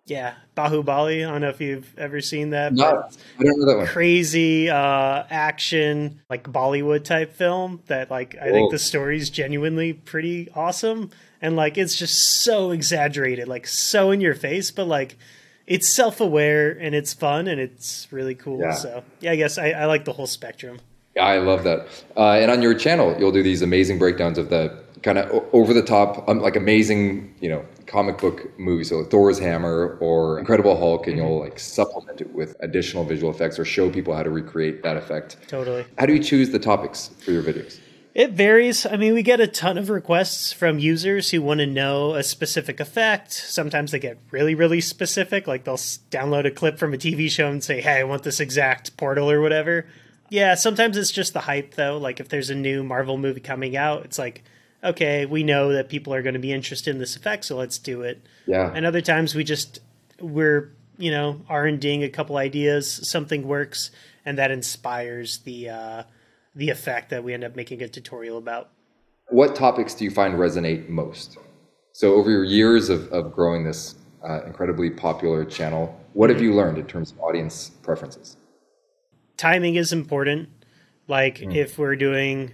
yeah, 0.06 0.34
Bahubali. 0.58 1.28
I 1.28 1.32
don't 1.32 1.42
know 1.42 1.50
if 1.50 1.62
you've 1.62 1.98
ever 1.98 2.22
seen 2.22 2.50
that. 2.52 2.74
No, 2.74 2.86
I 2.86 3.44
don't 3.44 3.60
know 3.60 3.66
that 3.66 3.78
one. 3.78 3.88
Crazy 3.88 4.70
uh, 4.70 5.24
action, 5.30 6.22
like 6.30 6.44
Bollywood 6.44 7.04
type 7.04 7.34
film. 7.34 7.82
That 7.88 8.10
like 8.10 8.36
I 8.36 8.48
Whoa. 8.48 8.54
think 8.54 8.72
the 8.72 8.80
story's 8.80 9.30
genuinely 9.30 9.94
pretty 9.94 10.50
awesome, 10.56 11.12
and 11.42 11.56
like 11.56 11.78
it's 11.78 11.96
just 11.96 12.44
so 12.44 12.72
exaggerated, 12.72 13.48
like 13.48 13.68
so 13.68 14.12
in 14.12 14.22
your 14.22 14.36
face, 14.36 14.72
but 14.72 14.86
like 14.86 15.18
it's 15.68 15.88
self 15.88 16.20
aware 16.20 16.72
and 16.72 16.96
it's 16.96 17.14
fun 17.14 17.48
and 17.48 17.62
it's 17.62 18.08
really 18.12 18.36
cool. 18.36 18.60
Yeah. 18.60 18.74
So 18.74 19.04
yeah, 19.22 19.32
I 19.32 19.36
guess 19.36 19.58
I, 19.58 19.70
I 19.72 19.86
like 19.86 20.06
the 20.06 20.14
whole 20.14 20.28
spectrum. 20.28 20.80
Yeah, 21.16 21.26
I 21.26 21.38
love 21.38 21.64
that. 21.64 21.88
Uh, 22.16 22.32
and 22.32 22.52
on 22.52 22.62
your 22.62 22.74
channel, 22.74 23.16
you'll 23.20 23.32
do 23.32 23.44
these 23.44 23.62
amazing 23.62 24.00
breakdowns 24.00 24.38
of 24.38 24.50
the 24.50 24.84
kind 25.02 25.18
of 25.18 25.46
over 25.54 25.74
the 25.74 25.82
top, 25.82 26.28
um, 26.28 26.40
like 26.40 26.56
amazing, 26.56 27.34
you 27.40 27.50
know, 27.50 27.66
comic 27.88 28.18
book 28.18 28.58
movies. 28.60 28.90
So 28.90 29.04
Thor's 29.04 29.40
Hammer 29.40 29.98
or 30.02 30.40
Incredible 30.40 30.78
Hulk, 30.78 31.08
and 31.08 31.18
mm-hmm. 31.18 31.26
you'll 31.26 31.40
like 31.40 31.60
supplement 31.60 32.22
it 32.22 32.34
with 32.34 32.56
additional 32.60 33.06
visual 33.06 33.32
effects 33.32 33.58
or 33.58 33.66
show 33.66 33.90
people 33.90 34.14
how 34.14 34.24
to 34.24 34.30
recreate 34.30 34.84
that 34.84 34.98
effect. 34.98 35.38
Totally. 35.48 35.86
How 35.98 36.06
do 36.06 36.14
you 36.14 36.24
choose 36.24 36.50
the 36.50 36.60
topics 36.60 37.12
for 37.20 37.32
your 37.32 37.44
videos? 37.44 37.80
It 38.16 38.32
varies. 38.32 38.86
I 38.86 38.98
mean, 38.98 39.14
we 39.14 39.22
get 39.22 39.40
a 39.40 39.48
ton 39.48 39.78
of 39.78 39.90
requests 39.90 40.52
from 40.52 40.80
users 40.80 41.30
who 41.30 41.42
want 41.42 41.60
to 41.60 41.68
know 41.68 42.16
a 42.16 42.24
specific 42.24 42.80
effect. 42.80 43.32
Sometimes 43.32 43.92
they 43.92 44.00
get 44.00 44.18
really, 44.32 44.56
really 44.56 44.82
specific. 44.82 45.48
Like 45.48 45.64
they'll 45.64 45.76
download 45.76 46.46
a 46.46 46.52
clip 46.52 46.80
from 46.80 46.94
a 46.94 46.98
TV 46.98 47.30
show 47.30 47.50
and 47.50 47.64
say, 47.64 47.82
"Hey, 47.82 48.00
I 48.00 48.04
want 48.04 48.24
this 48.24 48.40
exact 48.40 48.98
portal 48.98 49.30
or 49.30 49.42
whatever." 49.42 49.86
Yeah, 50.30 50.56
sometimes 50.56 50.98
it's 50.98 51.12
just 51.12 51.34
the 51.34 51.42
hype 51.42 51.76
though. 51.76 51.98
Like 51.98 52.20
if 52.20 52.30
there's 52.30 52.50
a 52.50 52.56
new 52.56 52.84
Marvel 52.84 53.18
movie 53.18 53.42
coming 53.42 53.78
out, 53.78 54.06
it's 54.06 54.20
like, 54.20 54.44
okay, 54.84 55.26
we 55.26 55.44
know 55.44 55.74
that 55.74 55.90
people 55.90 56.14
are 56.14 56.22
going 56.22 56.34
to 56.34 56.40
be 56.40 56.54
interested 56.54 56.92
in 56.92 57.00
this 57.00 57.16
effect, 57.16 57.46
so 57.46 57.58
let's 57.58 57.78
do 57.78 58.02
it. 58.02 58.26
Yeah. 58.46 58.72
And 58.74 58.86
other 58.86 59.02
times 59.02 59.36
we 59.36 59.44
just 59.44 59.80
we're 60.20 60.72
you 60.98 61.12
know 61.12 61.42
R 61.48 61.66
and 61.66 61.80
Ding 61.80 62.04
a 62.04 62.10
couple 62.10 62.38
ideas, 62.38 63.08
something 63.08 63.48
works, 63.48 63.92
and 64.26 64.38
that 64.40 64.50
inspires 64.50 65.40
the 65.40 65.70
uh, 65.70 66.04
the 66.60 66.70
effect 66.70 67.10
that 67.10 67.24
we 67.24 67.34
end 67.34 67.46
up 67.46 67.56
making 67.56 67.82
a 67.82 67.88
tutorial 67.88 68.38
about. 68.38 68.70
What 69.30 69.56
topics 69.56 69.94
do 69.94 70.04
you 70.04 70.12
find 70.12 70.36
resonate 70.36 70.90
most? 70.90 71.38
So 71.94 72.16
over 72.16 72.30
your 72.30 72.44
years 72.44 72.90
of, 72.90 73.08
of 73.14 73.34
growing 73.34 73.64
this 73.64 73.96
uh, 74.28 74.44
incredibly 74.46 74.90
popular 74.90 75.46
channel, 75.46 75.98
what 76.14 76.30
have 76.30 76.42
you 76.42 76.54
learned 76.54 76.78
in 76.78 76.86
terms 76.86 77.12
of 77.12 77.20
audience 77.22 77.70
preferences? 77.82 78.36
Timing 79.38 79.76
is 79.76 79.94
important. 79.94 80.50
Like 81.08 81.42
if 81.42 81.78
we're 81.78 81.96
doing 81.96 82.52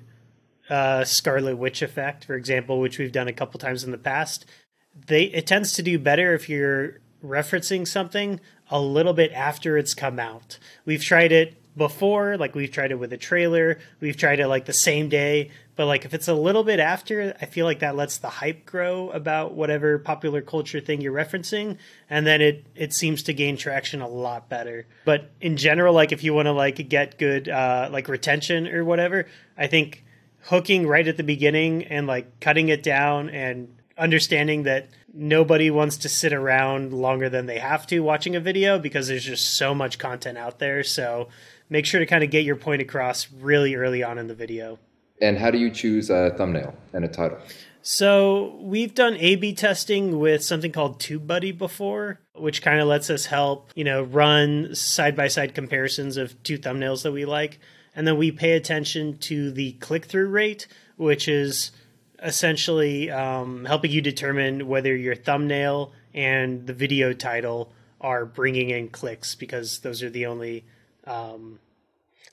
uh, 0.70 1.04
Scarlet 1.04 1.58
Witch 1.58 1.82
effect, 1.82 2.26
for 2.26 2.36
example, 2.36 2.80
which 2.80 3.00
we've 3.00 3.12
done 3.12 3.28
a 3.28 3.34
couple 3.34 3.60
times 3.60 3.84
in 3.84 3.92
the 3.92 3.98
past, 3.98 4.46
they 5.08 5.24
it 5.24 5.48
tends 5.48 5.74
to 5.74 5.84
do 5.84 5.98
better 5.98 6.34
if 6.34 6.48
you're 6.48 7.02
referencing 7.24 7.88
something 7.88 8.40
a 8.70 8.80
little 8.80 9.14
bit 9.14 9.32
after 9.34 9.78
it's 9.78 9.94
come 9.94 10.20
out. 10.20 10.60
We've 10.86 11.04
tried 11.04 11.32
it 11.32 11.58
before, 11.78 12.38
like 12.38 12.56
we've 12.56 12.72
tried 12.72 12.92
it 12.92 13.00
with 13.00 13.12
a 13.12 13.18
trailer, 13.18 13.80
we've 14.00 14.16
tried 14.16 14.40
it 14.40 14.48
like 14.48 14.66
the 14.66 14.74
same 14.74 15.10
day, 15.10 15.52
but 15.76 15.88
like 15.88 16.06
if 16.06 16.14
it's 16.14 16.28
a 16.28 16.34
little 16.34 16.64
bit 16.64 16.80
after, 16.80 17.36
I 17.42 17.46
feel 17.46 17.66
like 17.66 17.80
that 17.80 17.96
lets 17.96 18.18
the 18.18 18.30
hype 18.30 18.66
grow 18.66 19.10
about 19.10 19.54
whatever 19.54 20.00
popular 20.00 20.42
culture 20.42 20.80
thing 20.80 21.02
you're 21.02 21.14
referencing, 21.14 21.78
and 22.10 22.26
then 22.26 22.42
it 22.42 22.66
it 22.76 22.94
seems 22.94 23.24
to 23.24 23.34
gain 23.34 23.58
traction 23.58 24.02
a 24.02 24.08
lot 24.08 24.48
better. 24.48 24.88
But 25.04 25.32
in 25.42 25.58
general, 25.58 25.94
like 25.94 26.12
if 26.12 26.24
you 26.24 26.34
want 26.34 26.46
to 26.46 26.54
like 26.54 26.88
get 26.88 27.18
good 27.18 27.50
uh 27.50 27.90
like 27.92 28.08
retention 28.08 28.68
or 28.68 28.86
whatever, 28.86 29.28
I 29.58 29.68
think 29.68 30.06
hooking 30.44 30.88
right 30.88 31.08
at 31.08 31.18
the 31.18 31.24
beginning 31.24 31.84
and 31.86 32.08
like 32.08 32.40
cutting 32.40 32.70
it 32.70 32.84
down 32.84 33.30
and 33.30 33.76
understanding 33.98 34.64
that 34.64 34.88
nobody 35.14 35.72
wants 35.72 35.98
to 35.98 36.10
sit 36.10 36.34
around 36.34 36.94
longer 36.94 37.30
than 37.30 37.46
they 37.46 37.58
have 37.60 37.88
to 37.88 38.02
watching 38.02 38.36
a 38.36 38.40
video 38.40 38.78
because 38.78 39.08
there's 39.08 39.24
just 39.24 39.58
so 39.58 39.74
much 39.74 39.98
content 39.98 40.38
out 40.38 40.60
there. 40.60 40.84
So 40.84 41.30
make 41.70 41.86
sure 41.86 42.00
to 42.00 42.06
kind 42.06 42.24
of 42.24 42.30
get 42.30 42.44
your 42.44 42.56
point 42.56 42.82
across 42.82 43.32
really 43.32 43.76
early 43.76 44.04
on 44.04 44.18
in 44.18 44.28
the 44.28 44.36
video. 44.36 44.80
And 45.22 45.38
how 45.38 45.52
do 45.52 45.58
you 45.58 45.70
choose 45.70 46.10
a 46.10 46.32
thumbnail 46.38 46.76
and 46.94 47.06
a 47.06 47.08
title? 47.08 47.38
So 47.82 48.58
we've 48.62 48.96
done 48.96 49.16
A/B 49.18 49.54
testing 49.54 50.20
with 50.20 50.44
something 50.44 50.72
called 50.72 51.00
TubeBuddy 51.00 51.58
before, 51.58 52.20
which 52.34 52.62
kind 52.64 52.80
of 52.80 52.88
lets 52.88 53.10
us 53.10 53.28
help, 53.28 53.70
you 53.76 53.84
know, 53.84 54.02
run 54.02 54.74
side 54.74 55.16
by 55.16 55.28
side 55.28 55.54
comparisons 55.54 56.18
of 56.18 56.42
two 56.42 56.58
thumbnails 56.58 57.04
that 57.04 57.12
we 57.12 57.26
like, 57.26 57.60
and 57.96 58.08
then 58.08 58.18
we 58.18 58.32
pay 58.32 58.54
attention 58.54 59.18
to 59.20 59.52
the 59.52 59.74
click 59.74 60.06
through 60.06 60.30
rate, 60.30 60.68
which 60.98 61.28
is 61.28 61.72
essentially 62.24 63.12
um, 63.12 63.66
helping 63.66 63.92
you 63.92 64.02
determine 64.02 64.68
whether 64.68 64.96
your 64.96 65.16
thumbnail 65.16 65.94
and 66.14 66.66
the 66.66 66.74
video 66.74 67.14
title 67.14 67.72
are 68.02 68.26
bringing 68.26 68.72
in 68.72 68.90
clicks 68.90 69.36
because 69.36 69.80
those 69.80 70.02
are 70.02 70.10
the 70.10 70.26
only 70.26 70.66
um, 71.06 71.60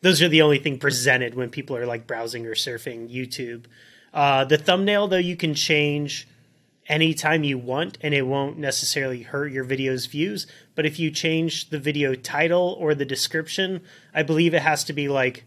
those 0.01 0.21
are 0.21 0.29
the 0.29 0.43
only 0.43 0.59
thing 0.59 0.79
presented 0.79 1.35
when 1.35 1.51
people 1.51 1.77
are 1.77 1.87
like 1.87 2.07
browsing 2.07 2.47
or 2.47 2.55
surfing 2.55 3.09
YouTube. 3.09 3.67
Uh, 4.13 4.45
the 4.45 4.59
thumbnail, 4.59 5.09
though, 5.09 5.17
you 5.17 5.37
can 5.37 5.55
change 5.55 6.29
anytime 6.89 7.45
you 7.45 7.57
want 7.57 7.97
and 8.01 8.13
it 8.13 8.23
won't 8.23 8.59
necessarily 8.59 9.23
hurt 9.23 9.53
your 9.53 9.65
video's 9.65 10.07
views. 10.07 10.47
But 10.75 10.87
if 10.87 10.99
you 10.99 11.11
change 11.11 11.71
the 11.71 11.79
video 11.79 12.15
title 12.15 12.77
or 12.79 12.95
the 12.95 13.05
description, 13.05 13.83
I 14.13 14.23
believe 14.23 14.55
it 14.55 14.63
has 14.63 14.85
to 14.85 14.93
be 14.93 15.09
like 15.09 15.45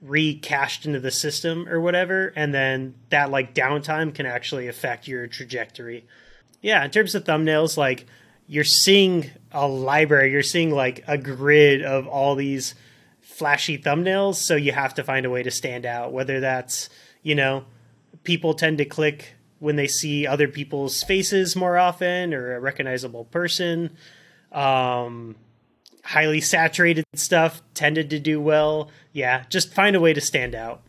recached 0.00 0.86
into 0.86 1.00
the 1.00 1.10
system 1.10 1.68
or 1.68 1.80
whatever. 1.80 2.32
And 2.36 2.52
then 2.52 2.94
that 3.10 3.30
like 3.30 3.54
downtime 3.54 4.14
can 4.14 4.26
actually 4.26 4.68
affect 4.68 5.08
your 5.08 5.26
trajectory. 5.26 6.06
Yeah, 6.60 6.84
in 6.84 6.90
terms 6.90 7.14
of 7.14 7.24
thumbnails, 7.24 7.76
like 7.76 8.06
you're 8.48 8.64
seeing 8.64 9.30
a 9.52 9.68
library, 9.68 10.32
you're 10.32 10.42
seeing 10.42 10.70
like 10.70 11.04
a 11.06 11.18
grid 11.18 11.82
of 11.82 12.08
all 12.08 12.34
these 12.34 12.74
flashy 13.20 13.78
thumbnails. 13.78 14.36
So 14.36 14.56
you 14.56 14.72
have 14.72 14.94
to 14.94 15.04
find 15.04 15.24
a 15.26 15.30
way 15.30 15.42
to 15.42 15.50
stand 15.50 15.86
out, 15.86 16.12
whether 16.12 16.40
that's, 16.40 16.88
you 17.22 17.34
know, 17.34 17.66
people 18.24 18.54
tend 18.54 18.78
to 18.78 18.84
click 18.84 19.34
when 19.60 19.76
they 19.76 19.86
see 19.86 20.26
other 20.26 20.48
people's 20.48 21.02
faces 21.02 21.54
more 21.54 21.76
often 21.76 22.32
or 22.32 22.56
a 22.56 22.60
recognizable 22.60 23.26
person. 23.26 23.96
Um, 24.50 25.36
highly 26.04 26.40
saturated 26.40 27.04
stuff 27.14 27.62
tended 27.74 28.08
to 28.10 28.18
do 28.18 28.40
well. 28.40 28.90
Yeah, 29.12 29.44
just 29.50 29.74
find 29.74 29.94
a 29.94 30.00
way 30.00 30.14
to 30.14 30.20
stand 30.20 30.54
out. 30.54 30.82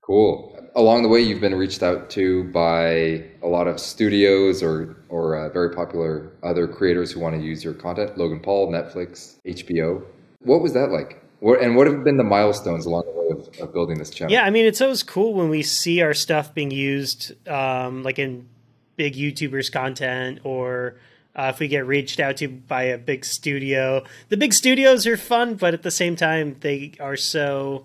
Cool. 0.00 0.53
Along 0.76 1.02
the 1.02 1.08
way, 1.08 1.20
you've 1.20 1.40
been 1.40 1.54
reached 1.54 1.82
out 1.84 2.10
to 2.10 2.44
by 2.44 3.24
a 3.42 3.46
lot 3.46 3.68
of 3.68 3.78
studios 3.78 4.62
or 4.62 4.96
or 5.08 5.36
uh, 5.36 5.48
very 5.50 5.70
popular 5.72 6.32
other 6.42 6.66
creators 6.66 7.12
who 7.12 7.20
want 7.20 7.36
to 7.36 7.40
use 7.40 7.62
your 7.62 7.74
content. 7.74 8.18
Logan 8.18 8.40
Paul, 8.40 8.72
Netflix, 8.72 9.36
HBO. 9.46 10.04
What 10.40 10.60
was 10.60 10.72
that 10.72 10.90
like? 10.90 11.22
What, 11.38 11.60
and 11.60 11.76
what 11.76 11.86
have 11.86 12.02
been 12.04 12.16
the 12.16 12.24
milestones 12.24 12.86
along 12.86 13.04
the 13.04 13.12
way 13.12 13.28
of, 13.38 13.60
of 13.60 13.72
building 13.72 13.98
this 13.98 14.10
channel? 14.10 14.32
Yeah, 14.32 14.44
I 14.44 14.50
mean, 14.50 14.66
it's 14.66 14.80
always 14.80 15.02
cool 15.02 15.34
when 15.34 15.48
we 15.48 15.62
see 15.62 16.00
our 16.00 16.14
stuff 16.14 16.54
being 16.54 16.70
used, 16.70 17.32
um, 17.48 18.02
like 18.02 18.18
in 18.18 18.48
big 18.96 19.14
YouTubers' 19.14 19.70
content, 19.70 20.40
or 20.42 20.96
uh, 21.36 21.50
if 21.52 21.60
we 21.60 21.68
get 21.68 21.86
reached 21.86 22.18
out 22.18 22.36
to 22.38 22.48
by 22.48 22.84
a 22.84 22.98
big 22.98 23.24
studio. 23.24 24.04
The 24.28 24.36
big 24.36 24.52
studios 24.52 25.06
are 25.06 25.16
fun, 25.16 25.54
but 25.54 25.74
at 25.74 25.82
the 25.82 25.90
same 25.90 26.16
time, 26.16 26.56
they 26.60 26.92
are 26.98 27.16
so 27.16 27.84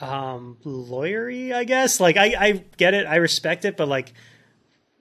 um, 0.00 0.56
lawyery, 0.64 1.52
I 1.52 1.64
guess. 1.64 2.00
Like, 2.00 2.16
I, 2.16 2.34
I 2.38 2.64
get 2.76 2.94
it, 2.94 3.06
I 3.06 3.16
respect 3.16 3.64
it, 3.64 3.76
but 3.76 3.88
like, 3.88 4.12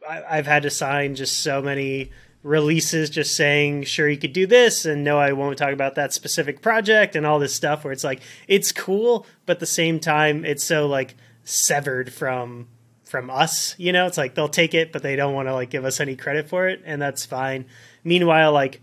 I, 0.08 0.24
I've 0.30 0.48
had 0.48 0.64
to 0.64 0.70
sign 0.70 1.16
just 1.16 1.42
so 1.42 1.62
many 1.62 2.12
releases 2.42 3.10
just 3.10 3.36
saying 3.36 3.84
sure 3.84 4.08
you 4.08 4.18
could 4.18 4.32
do 4.32 4.48
this 4.48 4.86
and 4.86 5.04
no 5.04 5.20
i 5.20 5.34
won't 5.34 5.58
talk 5.58 5.74
about 5.74 5.96
that 5.96 6.14
specific 6.14 6.62
project 6.62 7.18
and 7.18 7.26
all 7.26 7.38
this 7.38 7.54
stuff 7.54 7.84
where 7.84 7.92
it's 7.92 8.04
like 8.04 8.22
it's 8.48 8.72
cool 8.72 9.26
but 9.46 9.58
at 9.58 9.60
the 9.60 9.66
same 9.66 10.00
time 10.00 10.46
it's 10.46 10.64
so 10.64 10.88
like 10.88 11.16
severed 11.44 12.14
from 12.14 12.66
from 13.04 13.30
us 13.30 13.76
you 13.78 13.92
know 13.92 14.06
it's 14.06 14.18
like 14.18 14.36
they'll 14.36 14.48
take 14.48 14.74
it 14.74 14.94
but 14.94 15.04
they 15.04 15.18
don't 15.18 15.34
want 15.34 15.50
to 15.50 15.54
like 15.54 15.70
give 15.70 15.84
us 15.84 16.00
any 16.00 16.16
credit 16.16 16.48
for 16.48 16.70
it 16.70 16.82
and 16.86 17.02
that's 17.02 17.26
fine 17.26 17.66
meanwhile 18.06 18.54
like 18.54 18.82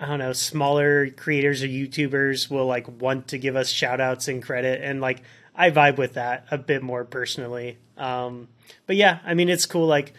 i 0.00 0.06
don't 0.06 0.18
know 0.18 0.32
smaller 0.32 1.08
creators 1.10 1.62
or 1.62 1.68
youtubers 1.68 2.50
will 2.50 2.66
like 2.66 2.88
want 3.00 3.28
to 3.28 3.38
give 3.38 3.54
us 3.54 3.68
shout 3.68 4.00
outs 4.00 4.26
and 4.26 4.42
credit 4.42 4.80
and 4.82 5.00
like 5.00 5.22
i 5.56 5.70
vibe 5.70 5.96
with 5.96 6.14
that 6.14 6.46
a 6.50 6.58
bit 6.58 6.82
more 6.82 7.04
personally 7.04 7.78
um 7.96 8.48
but 8.86 8.96
yeah 8.96 9.18
i 9.24 9.34
mean 9.34 9.48
it's 9.48 9.66
cool 9.66 9.86
like 9.86 10.12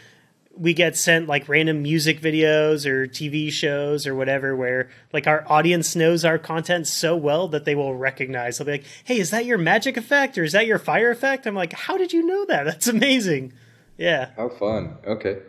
we 0.60 0.74
get 0.74 0.98
sent 0.98 1.28
like 1.28 1.48
random 1.48 1.84
music 1.84 2.20
videos 2.20 2.86
or 2.86 3.08
TV 3.08 3.52
shows 3.52 4.08
or 4.08 4.16
whatever 4.16 4.56
where 4.56 4.90
like 5.14 5.28
our 5.28 5.46
audience 5.48 5.96
knows 5.96 6.26
our 6.26 6.38
content 6.38 6.88
so 6.88 7.16
well 7.16 7.48
that 7.50 7.66
they 7.66 7.76
will 7.76 7.96
recognize. 7.96 8.58
They'll 8.58 8.66
be 8.66 8.72
like, 8.74 8.86
"Hey, 9.04 9.20
is 9.20 9.30
that 9.30 9.46
your 9.46 9.58
magic 9.58 9.98
effect 9.98 10.38
or 10.38 10.44
is 10.44 10.54
that 10.54 10.66
your 10.66 10.80
fire 10.80 11.12
effect?" 11.12 11.46
I'm 11.46 11.56
like, 11.56 11.74
"How 11.74 11.98
did 11.98 12.12
you 12.12 12.26
know 12.26 12.46
that? 12.46 12.64
That's 12.66 12.88
amazing." 12.88 13.54
Yeah. 13.98 14.32
How 14.36 14.50
fun. 14.50 14.98
Okay. 15.06 15.40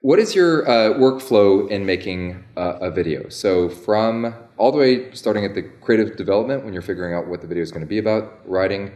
What 0.00 0.18
is 0.18 0.34
your 0.34 0.68
uh, 0.68 0.94
workflow 0.94 1.70
in 1.70 1.86
making 1.86 2.44
uh, 2.56 2.78
a 2.80 2.90
video? 2.90 3.28
So 3.28 3.68
from 3.68 4.34
all 4.56 4.72
the 4.72 4.78
way 4.78 5.12
starting 5.12 5.44
at 5.44 5.54
the 5.54 5.62
creative 5.62 6.16
development 6.16 6.64
when 6.64 6.72
you're 6.72 6.82
figuring 6.82 7.14
out 7.14 7.28
what 7.28 7.40
the 7.40 7.46
video 7.46 7.62
is 7.62 7.70
going 7.70 7.82
to 7.82 7.88
be 7.88 7.98
about, 7.98 8.40
writing. 8.44 8.92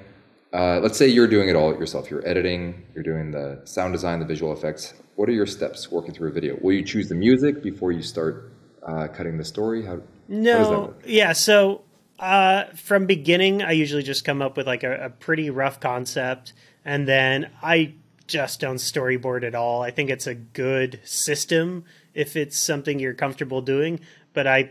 Uh, 0.57 0.81
let's 0.81 0.97
say 0.97 1.07
you're 1.07 1.27
doing 1.27 1.51
it 1.51 1.55
all 1.55 1.75
yourself. 1.79 2.11
You're 2.11 2.27
editing, 2.27 2.83
you're 2.95 3.05
doing 3.05 3.31
the 3.31 3.61
sound 3.65 3.93
design, 3.93 4.21
the 4.21 4.25
visual 4.25 4.55
effects. 4.55 4.95
What 5.17 5.29
are 5.29 5.33
your 5.33 5.45
steps 5.45 5.91
working 5.91 6.15
through 6.15 6.31
a 6.31 6.33
video? 6.33 6.57
Will 6.63 6.73
you 6.73 6.83
choose 6.83 7.11
the 7.11 7.15
music 7.15 7.63
before 7.63 7.93
you 7.93 8.03
start 8.03 8.53
uh, 8.83 9.09
cutting 9.09 9.37
the 9.37 9.45
story? 9.45 9.85
How, 9.85 10.01
No. 10.29 10.65
how? 10.65 10.95
Yeah, 11.05 11.35
so 11.35 11.83
uh, 12.19 12.65
from 12.75 13.05
beginning, 13.05 13.63
I 13.63 13.73
usually 13.73 14.03
just 14.03 14.25
come 14.25 14.41
up 14.41 14.57
with 14.57 14.67
like 14.67 14.83
a, 14.83 15.07
a 15.07 15.11
pretty 15.11 15.51
rough 15.51 15.79
concept, 15.79 16.55
and 16.87 17.07
then 17.07 17.51
I 17.63 17.93
just 18.27 18.59
don't 18.61 18.77
storyboard 18.77 19.45
at 19.47 19.55
all. 19.55 19.83
I 19.83 19.91
think 19.91 20.09
it's 20.09 20.27
a 20.27 20.35
good 20.35 21.01
system 21.05 21.85
if 22.15 22.35
it's 22.35 22.59
something 22.59 22.99
you're 22.99 23.15
comfortable 23.15 23.61
doing, 23.61 24.01
but 24.33 24.47
I 24.47 24.71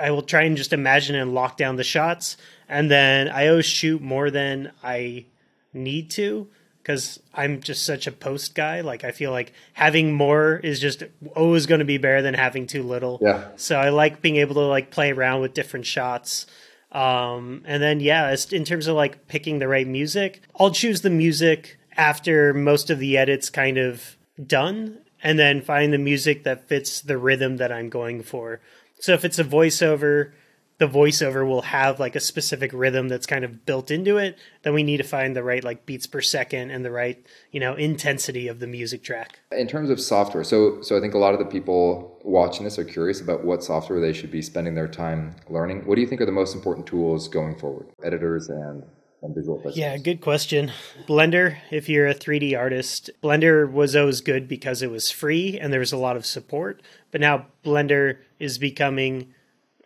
I 0.00 0.10
will 0.12 0.22
try 0.22 0.42
and 0.42 0.56
just 0.56 0.72
imagine 0.72 1.14
and 1.16 1.34
lock 1.34 1.56
down 1.56 1.76
the 1.76 1.84
shots, 1.84 2.36
and 2.70 2.88
then 2.88 3.28
I 3.28 3.48
always 3.48 3.66
shoot 3.66 4.00
more 4.00 4.30
than 4.30 4.70
I 4.82 5.26
need 5.74 6.10
to 6.12 6.48
because 6.80 7.20
I'm 7.34 7.60
just 7.60 7.84
such 7.84 8.06
a 8.06 8.12
post 8.12 8.54
guy. 8.54 8.80
Like 8.80 9.02
I 9.02 9.10
feel 9.10 9.32
like 9.32 9.52
having 9.72 10.12
more 10.14 10.56
is 10.56 10.78
just 10.78 11.02
always 11.34 11.66
going 11.66 11.80
to 11.80 11.84
be 11.84 11.98
better 11.98 12.22
than 12.22 12.34
having 12.34 12.68
too 12.68 12.84
little. 12.84 13.18
Yeah. 13.20 13.48
So 13.56 13.76
I 13.76 13.90
like 13.90 14.22
being 14.22 14.36
able 14.36 14.54
to 14.54 14.60
like 14.60 14.92
play 14.92 15.10
around 15.10 15.40
with 15.40 15.52
different 15.52 15.84
shots. 15.84 16.46
Um, 16.92 17.62
and 17.66 17.82
then 17.82 17.98
yeah, 17.98 18.26
as 18.26 18.52
in 18.52 18.64
terms 18.64 18.86
of 18.86 18.94
like 18.94 19.26
picking 19.26 19.58
the 19.58 19.68
right 19.68 19.86
music, 19.86 20.40
I'll 20.58 20.70
choose 20.70 21.00
the 21.00 21.10
music 21.10 21.76
after 21.96 22.54
most 22.54 22.88
of 22.88 23.00
the 23.00 23.18
edits 23.18 23.50
kind 23.50 23.78
of 23.78 24.16
done, 24.46 24.98
and 25.22 25.38
then 25.38 25.60
find 25.60 25.92
the 25.92 25.98
music 25.98 26.44
that 26.44 26.68
fits 26.68 27.00
the 27.00 27.18
rhythm 27.18 27.56
that 27.56 27.72
I'm 27.72 27.88
going 27.88 28.22
for. 28.22 28.60
So 29.00 29.12
if 29.12 29.24
it's 29.24 29.40
a 29.40 29.44
voiceover, 29.44 30.32
the 30.80 30.88
voiceover 30.88 31.46
will 31.46 31.60
have 31.60 32.00
like 32.00 32.16
a 32.16 32.20
specific 32.20 32.72
rhythm 32.72 33.08
that's 33.08 33.26
kind 33.26 33.44
of 33.44 33.66
built 33.66 33.90
into 33.90 34.16
it, 34.16 34.38
then 34.62 34.72
we 34.72 34.82
need 34.82 34.96
to 34.96 35.02
find 35.02 35.36
the 35.36 35.42
right 35.42 35.62
like 35.62 35.84
beats 35.84 36.06
per 36.06 36.22
second 36.22 36.70
and 36.70 36.82
the 36.82 36.90
right, 36.90 37.24
you 37.52 37.60
know, 37.60 37.74
intensity 37.74 38.48
of 38.48 38.60
the 38.60 38.66
music 38.66 39.04
track. 39.04 39.38
In 39.52 39.68
terms 39.68 39.90
of 39.90 40.00
software, 40.00 40.42
so 40.42 40.80
so 40.80 40.96
I 40.96 41.00
think 41.00 41.12
a 41.12 41.18
lot 41.18 41.34
of 41.34 41.38
the 41.38 41.44
people 41.44 42.18
watching 42.24 42.64
this 42.64 42.78
are 42.78 42.84
curious 42.84 43.20
about 43.20 43.44
what 43.44 43.62
software 43.62 44.00
they 44.00 44.14
should 44.14 44.30
be 44.30 44.40
spending 44.40 44.74
their 44.74 44.88
time 44.88 45.36
learning. 45.50 45.84
What 45.84 45.96
do 45.96 46.00
you 46.00 46.06
think 46.06 46.22
are 46.22 46.26
the 46.26 46.32
most 46.32 46.54
important 46.54 46.86
tools 46.86 47.28
going 47.28 47.58
forward? 47.58 47.88
Editors 48.02 48.48
and 48.48 48.82
and 49.22 49.34
visual 49.34 49.60
effects. 49.60 49.76
Yeah, 49.76 49.98
good 49.98 50.22
question. 50.22 50.72
Blender, 51.06 51.58
if 51.70 51.90
you're 51.90 52.08
a 52.08 52.14
3D 52.14 52.58
artist, 52.58 53.10
Blender 53.22 53.70
was 53.70 53.94
always 53.94 54.22
good 54.22 54.48
because 54.48 54.80
it 54.80 54.90
was 54.90 55.10
free 55.10 55.58
and 55.60 55.70
there 55.70 55.80
was 55.80 55.92
a 55.92 55.98
lot 55.98 56.16
of 56.16 56.24
support. 56.24 56.80
But 57.10 57.20
now 57.20 57.48
Blender 57.62 58.16
is 58.38 58.56
becoming 58.56 59.34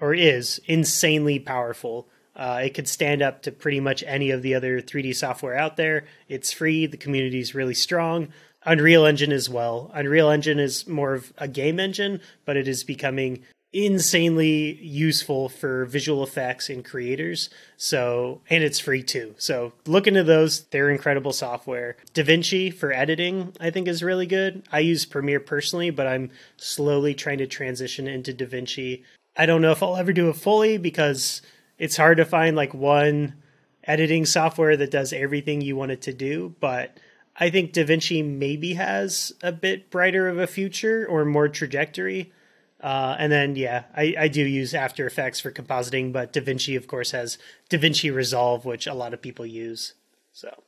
or 0.01 0.15
is 0.15 0.61
insanely 0.67 1.39
powerful. 1.39 2.09
Uh, 2.37 2.63
it 2.65 2.75
could 2.75 2.89
stand 2.89 3.23
up 3.23 3.43
to 3.43 3.53
pretty 3.53 3.81
much 3.81 4.03
any 4.07 4.31
of 4.31 4.43
the 4.43 4.55
other 4.55 4.81
3D 4.81 5.15
software 5.15 5.57
out 5.57 5.77
there. 5.77 6.05
It's 6.29 6.53
free. 6.53 6.87
The 6.87 6.97
community 6.97 7.39
is 7.39 7.55
really 7.55 7.75
strong. 7.75 8.29
Unreal 8.65 9.05
Engine 9.05 9.33
as 9.33 9.49
well. 9.49 9.91
Unreal 9.95 10.31
Engine 10.31 10.59
is 10.59 10.87
more 10.87 11.15
of 11.15 11.33
a 11.39 11.47
game 11.47 11.79
engine, 11.79 12.21
but 12.45 12.57
it 12.57 12.67
is 12.67 12.83
becoming 12.83 13.45
insanely 13.73 14.79
useful 14.81 15.49
for 15.49 15.85
visual 15.85 16.23
effects 16.23 16.71
and 16.71 16.85
creators. 16.85 17.51
So, 17.77 18.41
and 18.49 18.63
it's 18.63 18.79
free 18.79 19.03
too. 19.03 19.35
So, 19.37 19.73
look 19.85 20.07
into 20.07 20.23
those. 20.23 20.63
They're 20.67 20.91
incredible 20.91 21.33
software. 21.33 21.97
DaVinci 22.15 22.73
for 22.73 22.93
editing, 22.93 23.53
I 23.61 23.71
think, 23.71 23.89
is 23.89 24.03
really 24.03 24.27
good. 24.27 24.63
I 24.73 24.79
use 24.79 25.05
Premiere 25.05 25.41
personally, 25.41 25.91
but 25.91 26.07
I'm 26.07 26.31
slowly 26.57 27.15
trying 27.15 27.39
to 27.39 27.47
transition 27.47 28.07
into 28.07 28.33
DaVinci. 28.33 29.03
I 29.37 29.47
don't 29.47 29.63
know 29.63 29.73
if 29.73 29.83
I'll 29.83 29.97
ever 29.97 30.13
do 30.13 30.29
it 30.29 30.37
fully 30.37 30.79
because 30.79 31.43
it's 31.79 31.97
hard 31.97 32.19
to 32.19 32.25
find 32.25 32.57
like 32.57 32.73
one 32.73 33.35
editing 33.83 34.27
software 34.27 34.77
that 34.77 34.91
does 34.91 35.13
everything 35.13 35.61
you 35.61 35.77
want 35.77 35.93
it 35.93 36.03
to 36.03 36.13
do, 36.13 36.55
but 36.61 36.99
I 37.37 37.51
think 37.51 37.73
DaVinci 37.73 38.25
maybe 38.25 38.75
has 38.75 39.33
a 39.43 39.53
bit 39.53 39.91
brighter 39.91 40.29
of 40.29 40.39
a 40.39 40.47
future 40.47 41.07
or 41.09 41.25
more 41.25 41.49
trajectory. 41.49 42.33
Uh, 42.81 43.17
and 43.19 43.33
then, 43.33 43.57
yeah, 43.57 43.85
I, 43.97 44.15
I 44.19 44.29
do 44.29 44.45
use 44.45 44.75
After 44.75 45.07
Effects 45.07 45.41
for 45.41 45.51
compositing, 45.51 46.13
but 46.13 46.33
DaVinci, 46.33 46.77
of 46.77 46.87
course, 46.87 47.11
has 47.11 47.39
DaVinci 47.71 48.15
Resolve, 48.15 48.65
which 48.65 48.87
a 48.87 48.95
lot 48.95 49.15
of 49.15 49.23
people 49.23 49.47
use. 49.47 49.95
So, 50.33 50.63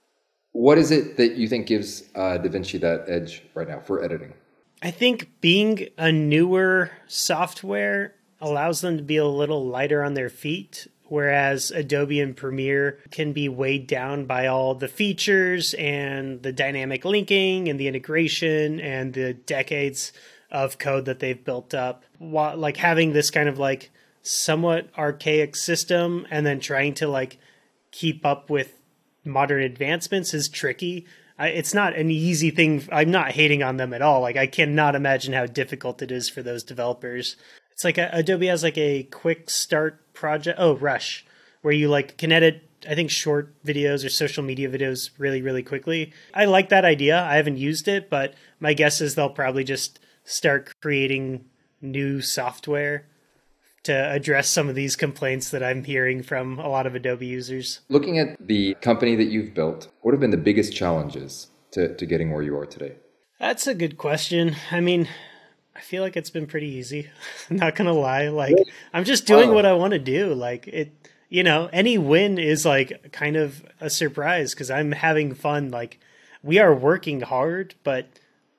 what 0.52 0.78
is 0.78 0.90
it 0.90 1.18
that 1.18 1.36
you 1.36 1.46
think 1.46 1.66
gives 1.66 2.04
uh, 2.14 2.38
DaVinci 2.38 2.80
that 2.80 3.04
edge 3.06 3.42
right 3.54 3.68
now 3.68 3.80
for 3.80 4.02
editing? 4.02 4.32
I 4.82 4.90
think 4.90 5.30
being 5.40 5.88
a 5.98 6.10
newer 6.10 6.90
software 7.06 8.15
allows 8.40 8.80
them 8.80 8.96
to 8.96 9.02
be 9.02 9.16
a 9.16 9.26
little 9.26 9.66
lighter 9.66 10.02
on 10.02 10.14
their 10.14 10.30
feet 10.30 10.88
whereas 11.08 11.70
Adobe 11.70 12.20
and 12.20 12.36
Premiere 12.36 12.98
can 13.10 13.32
be 13.32 13.48
weighed 13.48 13.86
down 13.86 14.26
by 14.26 14.46
all 14.46 14.74
the 14.74 14.88
features 14.88 15.74
and 15.74 16.42
the 16.42 16.52
dynamic 16.52 17.04
linking 17.04 17.68
and 17.68 17.78
the 17.78 17.88
integration 17.88 18.80
and 18.80 19.14
the 19.14 19.34
decades 19.34 20.12
of 20.50 20.78
code 20.78 21.04
that 21.04 21.20
they've 21.20 21.44
built 21.44 21.74
up. 21.74 22.04
Like 22.20 22.76
having 22.76 23.12
this 23.12 23.30
kind 23.30 23.48
of 23.48 23.58
like 23.58 23.90
somewhat 24.22 24.88
archaic 24.98 25.54
system 25.54 26.26
and 26.30 26.44
then 26.44 26.60
trying 26.60 26.94
to 26.94 27.06
like 27.06 27.38
keep 27.92 28.26
up 28.26 28.50
with 28.50 28.72
modern 29.24 29.62
advancements 29.62 30.34
is 30.34 30.48
tricky. 30.48 31.06
it's 31.38 31.74
not 31.74 31.96
an 31.96 32.10
easy 32.10 32.50
thing. 32.50 32.86
I'm 32.90 33.10
not 33.10 33.32
hating 33.32 33.62
on 33.62 33.76
them 33.76 33.92
at 33.92 34.02
all. 34.02 34.20
Like 34.20 34.36
I 34.36 34.46
cannot 34.46 34.94
imagine 34.94 35.32
how 35.32 35.46
difficult 35.46 36.02
it 36.02 36.10
is 36.10 36.28
for 36.28 36.42
those 36.42 36.64
developers. 36.64 37.36
It's 37.76 37.84
like 37.84 37.98
a, 37.98 38.08
Adobe 38.10 38.46
has 38.46 38.62
like 38.62 38.78
a 38.78 39.02
quick 39.02 39.50
start 39.50 40.14
project. 40.14 40.58
Oh, 40.58 40.76
Rush, 40.76 41.26
where 41.60 41.74
you 41.74 41.90
like 41.90 42.16
can 42.16 42.32
edit. 42.32 42.62
I 42.88 42.94
think 42.94 43.10
short 43.10 43.52
videos 43.64 44.02
or 44.02 44.08
social 44.08 44.42
media 44.42 44.70
videos 44.70 45.10
really, 45.18 45.42
really 45.42 45.62
quickly. 45.62 46.14
I 46.32 46.46
like 46.46 46.70
that 46.70 46.86
idea. 46.86 47.22
I 47.22 47.36
haven't 47.36 47.58
used 47.58 47.86
it, 47.86 48.08
but 48.08 48.32
my 48.60 48.72
guess 48.72 49.02
is 49.02 49.14
they'll 49.14 49.28
probably 49.28 49.62
just 49.62 49.98
start 50.24 50.72
creating 50.80 51.44
new 51.82 52.22
software 52.22 53.08
to 53.82 53.92
address 53.92 54.48
some 54.48 54.70
of 54.70 54.74
these 54.74 54.96
complaints 54.96 55.50
that 55.50 55.62
I'm 55.62 55.84
hearing 55.84 56.22
from 56.22 56.58
a 56.58 56.68
lot 56.68 56.86
of 56.86 56.94
Adobe 56.94 57.26
users. 57.26 57.80
Looking 57.90 58.18
at 58.18 58.38
the 58.40 58.74
company 58.80 59.16
that 59.16 59.24
you've 59.24 59.52
built, 59.52 59.88
what 60.00 60.12
have 60.12 60.20
been 60.20 60.30
the 60.30 60.38
biggest 60.38 60.74
challenges 60.74 61.48
to, 61.72 61.94
to 61.94 62.06
getting 62.06 62.30
where 62.30 62.42
you 62.42 62.56
are 62.56 62.66
today? 62.66 62.94
That's 63.38 63.66
a 63.66 63.74
good 63.74 63.98
question. 63.98 64.56
I 64.70 64.80
mean, 64.80 65.08
I 65.76 65.80
feel 65.80 66.02
like 66.02 66.16
it's 66.16 66.30
been 66.30 66.46
pretty 66.46 66.68
easy. 66.68 67.10
I'm 67.50 67.56
not 67.56 67.74
gonna 67.74 67.92
lie. 67.92 68.28
Like 68.28 68.56
I'm 68.92 69.04
just 69.04 69.26
doing 69.26 69.50
oh. 69.50 69.52
what 69.52 69.66
I 69.66 69.74
want 69.74 69.92
to 69.92 69.98
do. 69.98 70.34
Like 70.34 70.66
it, 70.68 70.92
you 71.28 71.42
know, 71.42 71.68
any 71.72 71.98
win 71.98 72.38
is 72.38 72.64
like 72.64 73.12
kind 73.12 73.36
of 73.36 73.64
a 73.80 73.90
surprise 73.90 74.54
because 74.54 74.70
I'm 74.70 74.92
having 74.92 75.34
fun. 75.34 75.70
Like 75.70 76.00
we 76.42 76.58
are 76.58 76.74
working 76.74 77.20
hard, 77.20 77.74
but 77.84 78.06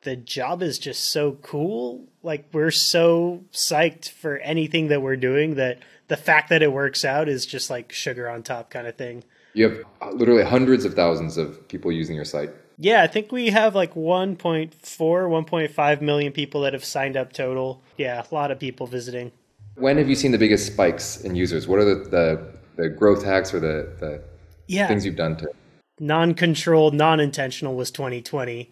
the 0.01 0.15
job 0.15 0.61
is 0.61 0.77
just 0.77 1.05
so 1.05 1.33
cool. 1.41 2.05
Like 2.21 2.45
we're 2.51 2.71
so 2.71 3.43
psyched 3.51 4.09
for 4.09 4.37
anything 4.37 4.89
that 4.89 5.01
we're 5.01 5.15
doing 5.15 5.55
that 5.55 5.79
the 6.07 6.17
fact 6.17 6.49
that 6.49 6.61
it 6.61 6.71
works 6.71 7.03
out 7.03 7.27
is 7.27 7.45
just 7.45 7.69
like 7.69 7.91
sugar 7.91 8.29
on 8.29 8.43
top 8.43 8.69
kind 8.69 8.87
of 8.87 8.95
thing. 8.95 9.23
You 9.53 9.69
have 9.69 9.83
uh, 10.01 10.11
literally 10.11 10.43
hundreds 10.43 10.85
of 10.85 10.93
thousands 10.93 11.37
of 11.37 11.67
people 11.67 11.91
using 11.91 12.15
your 12.15 12.25
site. 12.25 12.51
Yeah, 12.77 13.01
I 13.01 13.07
think 13.07 13.31
we 13.31 13.49
have 13.49 13.73
like 13.73 13.95
1.4, 13.95 14.71
1.5 14.71 16.01
million 16.01 16.31
people 16.31 16.61
that 16.61 16.73
have 16.73 16.85
signed 16.85 17.17
up 17.17 17.33
total. 17.33 17.81
Yeah, 17.97 18.23
a 18.29 18.33
lot 18.33 18.51
of 18.51 18.59
people 18.59 18.85
visiting. 18.85 19.31
When 19.75 19.97
have 19.97 20.07
you 20.07 20.15
seen 20.15 20.31
the 20.31 20.37
biggest 20.37 20.67
spikes 20.67 21.21
in 21.21 21.35
users? 21.35 21.67
What 21.67 21.79
are 21.79 21.85
the, 21.85 22.09
the, 22.09 22.57
the 22.75 22.89
growth 22.89 23.23
hacks 23.23 23.53
or 23.53 23.59
the, 23.59 23.95
the 23.99 24.23
yeah. 24.67 24.87
things 24.87 25.05
you've 25.05 25.15
done 25.15 25.37
to? 25.37 25.51
Non 25.99 26.35
controlled, 26.35 26.93
non 26.93 27.19
intentional 27.19 27.75
was 27.75 27.89
2020. 27.89 28.71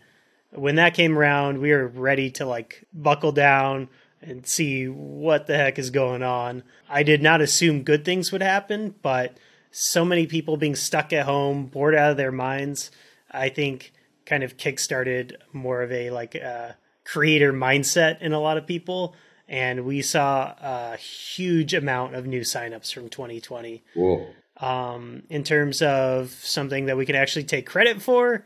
When 0.52 0.76
that 0.76 0.94
came 0.94 1.18
around, 1.18 1.60
we 1.60 1.72
were 1.72 1.88
ready 1.88 2.30
to 2.32 2.46
like 2.46 2.86
buckle 2.94 3.32
down 3.32 3.90
and 4.22 4.46
see 4.46 4.88
what 4.88 5.48
the 5.48 5.58
heck 5.58 5.80
is 5.80 5.90
going 5.90 6.22
on. 6.22 6.64
I 6.88 7.04
did 7.04 7.22
not 7.22 7.42
assume 7.42 7.84
good 7.84 8.06
things 8.06 8.32
would 8.32 8.42
happen, 8.42 8.96
but 9.02 9.38
so 9.72 10.06
many 10.06 10.28
people 10.28 10.58
being 10.58 10.76
stuck 10.76 11.12
at 11.12 11.26
home, 11.26 11.66
bored 11.66 11.96
out 11.96 12.12
of 12.12 12.18
their 12.18 12.32
minds, 12.32 12.92
I 13.32 13.50
think 13.50 13.92
kind 14.26 14.44
of 14.44 14.58
kickstarted 14.58 15.36
more 15.54 15.82
of 15.82 15.92
a 15.92 16.10
like 16.10 16.36
uh, 16.36 16.72
creator 17.04 17.54
mindset 17.54 18.22
in 18.22 18.34
a 18.34 18.40
lot 18.40 18.58
of 18.58 18.66
people. 18.66 19.16
And 19.48 19.86
we 19.86 20.02
saw 20.02 20.56
a 20.60 20.98
huge 20.98 21.74
amount 21.74 22.16
of 22.16 22.26
new 22.26 22.42
signups 22.42 22.92
from 22.92 23.10
2020. 23.10 23.84
Cool. 23.94 24.34
Um, 24.58 25.24
in 25.30 25.44
terms 25.44 25.82
of 25.82 26.32
something 26.32 26.86
that 26.86 26.98
we 26.98 27.06
can 27.06 27.16
actually 27.16 27.44
take 27.44 27.68
credit 27.68 28.02
for, 28.02 28.44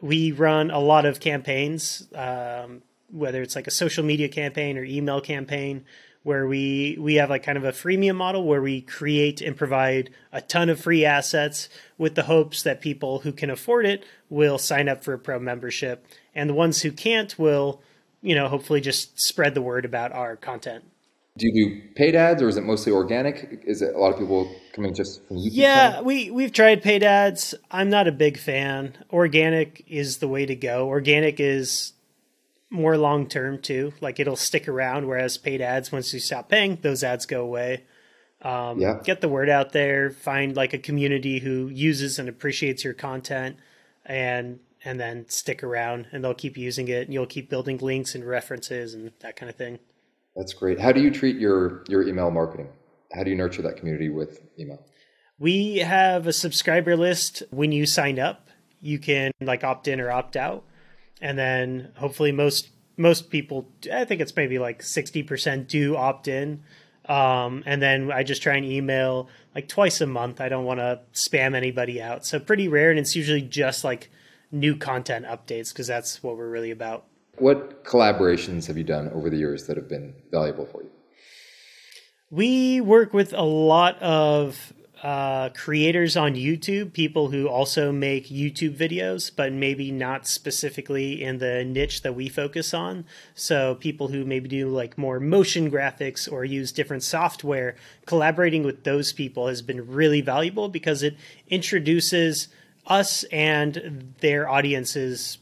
we 0.00 0.32
run 0.32 0.70
a 0.70 0.80
lot 0.80 1.06
of 1.06 1.20
campaigns, 1.20 2.08
um, 2.14 2.82
whether 3.10 3.40
it's 3.40 3.54
like 3.54 3.66
a 3.66 3.70
social 3.70 4.04
media 4.04 4.28
campaign 4.28 4.76
or 4.76 4.84
email 4.84 5.20
campaign, 5.20 5.84
where 6.22 6.46
we 6.46 6.96
we 7.00 7.14
have 7.16 7.30
like 7.30 7.42
kind 7.42 7.58
of 7.58 7.64
a 7.64 7.72
freemium 7.72 8.16
model 8.16 8.44
where 8.44 8.62
we 8.62 8.80
create 8.80 9.40
and 9.40 9.56
provide 9.56 10.10
a 10.32 10.40
ton 10.40 10.70
of 10.70 10.80
free 10.80 11.04
assets 11.04 11.68
with 11.98 12.14
the 12.14 12.24
hopes 12.24 12.62
that 12.62 12.80
people 12.80 13.20
who 13.20 13.32
can 13.32 13.50
afford 13.50 13.86
it 13.86 14.04
will 14.30 14.58
sign 14.58 14.88
up 14.88 15.02
for 15.02 15.14
a 15.14 15.18
pro 15.18 15.38
membership. 15.38 16.06
And 16.34 16.48
the 16.48 16.54
ones 16.54 16.82
who 16.82 16.92
can't 16.92 17.36
will 17.38 17.82
you 18.20 18.34
know 18.34 18.48
hopefully 18.48 18.80
just 18.80 19.20
spread 19.20 19.54
the 19.54 19.62
word 19.62 19.84
about 19.84 20.12
our 20.12 20.36
content. 20.36 20.84
Do 21.36 21.46
you 21.46 21.70
do 21.70 21.80
paid 21.94 22.14
ads 22.14 22.42
or 22.42 22.48
is 22.48 22.56
it 22.58 22.64
mostly 22.64 22.92
organic? 22.92 23.62
Is 23.64 23.80
it 23.80 23.94
a 23.94 23.98
lot 23.98 24.12
of 24.12 24.18
people 24.18 24.54
coming 24.74 24.94
just 24.94 25.26
from 25.26 25.38
youtube 25.38 25.50
yeah 25.52 25.90
channel? 25.90 26.04
we 26.04 26.30
we've 26.30 26.52
tried 26.52 26.82
paid 26.82 27.02
ads. 27.02 27.54
I'm 27.70 27.90
not 27.90 28.06
a 28.06 28.12
big 28.12 28.38
fan. 28.38 28.96
Organic 29.10 29.82
is 29.88 30.18
the 30.18 30.28
way 30.28 30.46
to 30.46 30.54
go. 30.54 30.88
Organic 30.88 31.40
is 31.40 31.94
more 32.72 32.96
long 32.96 33.28
term 33.28 33.60
too. 33.60 33.92
Like 34.00 34.18
it'll 34.18 34.36
stick 34.36 34.66
around, 34.66 35.06
whereas 35.06 35.36
paid 35.36 35.60
ads, 35.60 35.92
once 35.92 36.12
you 36.12 36.18
stop 36.18 36.48
paying, 36.48 36.78
those 36.80 37.04
ads 37.04 37.26
go 37.26 37.42
away. 37.42 37.84
Um, 38.40 38.80
yeah. 38.80 38.98
Get 39.04 39.20
the 39.20 39.28
word 39.28 39.48
out 39.48 39.72
there. 39.72 40.10
Find 40.10 40.56
like 40.56 40.72
a 40.72 40.78
community 40.78 41.38
who 41.38 41.68
uses 41.68 42.18
and 42.18 42.28
appreciates 42.28 42.82
your 42.82 42.94
content, 42.94 43.56
and 44.04 44.58
and 44.84 44.98
then 44.98 45.28
stick 45.28 45.62
around, 45.62 46.06
and 46.10 46.24
they'll 46.24 46.34
keep 46.34 46.56
using 46.56 46.88
it, 46.88 47.04
and 47.04 47.14
you'll 47.14 47.26
keep 47.26 47.48
building 47.48 47.78
links 47.78 48.14
and 48.14 48.26
references 48.26 48.94
and 48.94 49.12
that 49.20 49.36
kind 49.36 49.48
of 49.48 49.56
thing. 49.56 49.78
That's 50.34 50.54
great. 50.54 50.80
How 50.80 50.92
do 50.92 51.00
you 51.00 51.10
treat 51.10 51.36
your 51.36 51.84
your 51.88 52.08
email 52.08 52.30
marketing? 52.30 52.68
How 53.14 53.22
do 53.22 53.30
you 53.30 53.36
nurture 53.36 53.62
that 53.62 53.76
community 53.76 54.08
with 54.08 54.42
email? 54.58 54.82
We 55.38 55.78
have 55.78 56.26
a 56.26 56.32
subscriber 56.32 56.96
list. 56.96 57.42
When 57.50 57.70
you 57.70 57.84
sign 57.84 58.18
up, 58.18 58.48
you 58.80 58.98
can 58.98 59.30
like 59.40 59.62
opt 59.62 59.88
in 59.88 60.00
or 60.00 60.10
opt 60.10 60.36
out 60.36 60.64
and 61.22 61.38
then 61.38 61.92
hopefully 61.96 62.32
most 62.32 62.68
most 62.98 63.30
people 63.30 63.66
i 63.90 64.04
think 64.04 64.20
it's 64.20 64.36
maybe 64.36 64.58
like 64.58 64.82
60% 64.82 65.66
do 65.66 65.96
opt 65.96 66.28
in. 66.28 66.62
Um, 67.06 67.62
and 67.64 67.80
then 67.80 68.12
i 68.12 68.22
just 68.22 68.42
try 68.42 68.56
and 68.56 68.66
email 68.66 69.28
like 69.54 69.68
twice 69.68 70.00
a 70.00 70.06
month. 70.06 70.40
I 70.40 70.48
don't 70.48 70.64
want 70.64 70.80
to 70.80 71.00
spam 71.12 71.54
anybody 71.54 72.00
out. 72.00 72.24
So 72.24 72.38
pretty 72.38 72.68
rare 72.68 72.90
and 72.90 72.98
it's 72.98 73.16
usually 73.16 73.42
just 73.42 73.84
like 73.84 74.10
new 74.50 74.76
content 74.76 75.26
updates 75.26 75.70
because 75.70 75.86
that's 75.86 76.22
what 76.22 76.36
we're 76.36 76.50
really 76.50 76.70
about. 76.70 77.06
What 77.38 77.84
collaborations 77.84 78.66
have 78.66 78.76
you 78.76 78.84
done 78.84 79.08
over 79.08 79.30
the 79.30 79.38
years 79.38 79.66
that 79.66 79.76
have 79.76 79.88
been 79.88 80.14
valuable 80.30 80.66
for 80.66 80.82
you? 80.82 80.90
We 82.30 82.80
work 82.80 83.12
with 83.12 83.32
a 83.32 83.42
lot 83.42 84.00
of 84.00 84.72
uh, 85.02 85.48
creators 85.48 86.16
on 86.16 86.34
YouTube, 86.34 86.92
people 86.92 87.28
who 87.30 87.48
also 87.48 87.90
make 87.90 88.28
YouTube 88.28 88.76
videos, 88.76 89.32
but 89.34 89.52
maybe 89.52 89.90
not 89.90 90.28
specifically 90.28 91.24
in 91.24 91.38
the 91.38 91.64
niche 91.64 92.02
that 92.02 92.14
we 92.14 92.28
focus 92.28 92.72
on. 92.72 93.04
So, 93.34 93.74
people 93.74 94.08
who 94.08 94.24
maybe 94.24 94.48
do 94.48 94.68
like 94.68 94.96
more 94.96 95.18
motion 95.18 95.72
graphics 95.72 96.30
or 96.30 96.44
use 96.44 96.70
different 96.70 97.02
software, 97.02 97.74
collaborating 98.06 98.62
with 98.62 98.84
those 98.84 99.12
people 99.12 99.48
has 99.48 99.60
been 99.60 99.88
really 99.88 100.20
valuable 100.20 100.68
because 100.68 101.02
it 101.02 101.16
introduces 101.48 102.46
us 102.86 103.24
and 103.24 104.14
their 104.20 104.48
audiences 104.48 105.38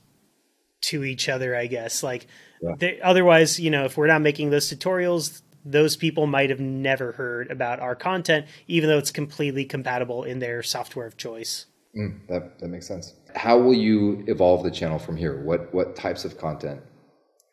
to 0.82 1.04
each 1.04 1.28
other, 1.28 1.54
I 1.54 1.66
guess. 1.66 2.02
Like, 2.02 2.26
yeah. 2.62 2.76
they, 2.78 3.00
otherwise, 3.02 3.60
you 3.60 3.70
know, 3.70 3.84
if 3.84 3.98
we're 3.98 4.06
not 4.06 4.22
making 4.22 4.48
those 4.48 4.72
tutorials, 4.72 5.42
those 5.64 5.96
people 5.96 6.26
might 6.26 6.50
have 6.50 6.60
never 6.60 7.12
heard 7.12 7.50
about 7.50 7.80
our 7.80 7.94
content, 7.94 8.46
even 8.66 8.88
though 8.88 8.98
it's 8.98 9.10
completely 9.10 9.64
compatible 9.64 10.24
in 10.24 10.38
their 10.38 10.62
software 10.62 11.06
of 11.06 11.16
choice. 11.16 11.66
Mm, 11.96 12.26
that 12.28 12.58
that 12.60 12.68
makes 12.68 12.86
sense. 12.86 13.14
How 13.34 13.58
will 13.58 13.74
you 13.74 14.24
evolve 14.28 14.62
the 14.62 14.70
channel 14.70 14.98
from 14.98 15.16
here? 15.16 15.42
What 15.42 15.72
what 15.74 15.96
types 15.96 16.24
of 16.24 16.38
content 16.38 16.80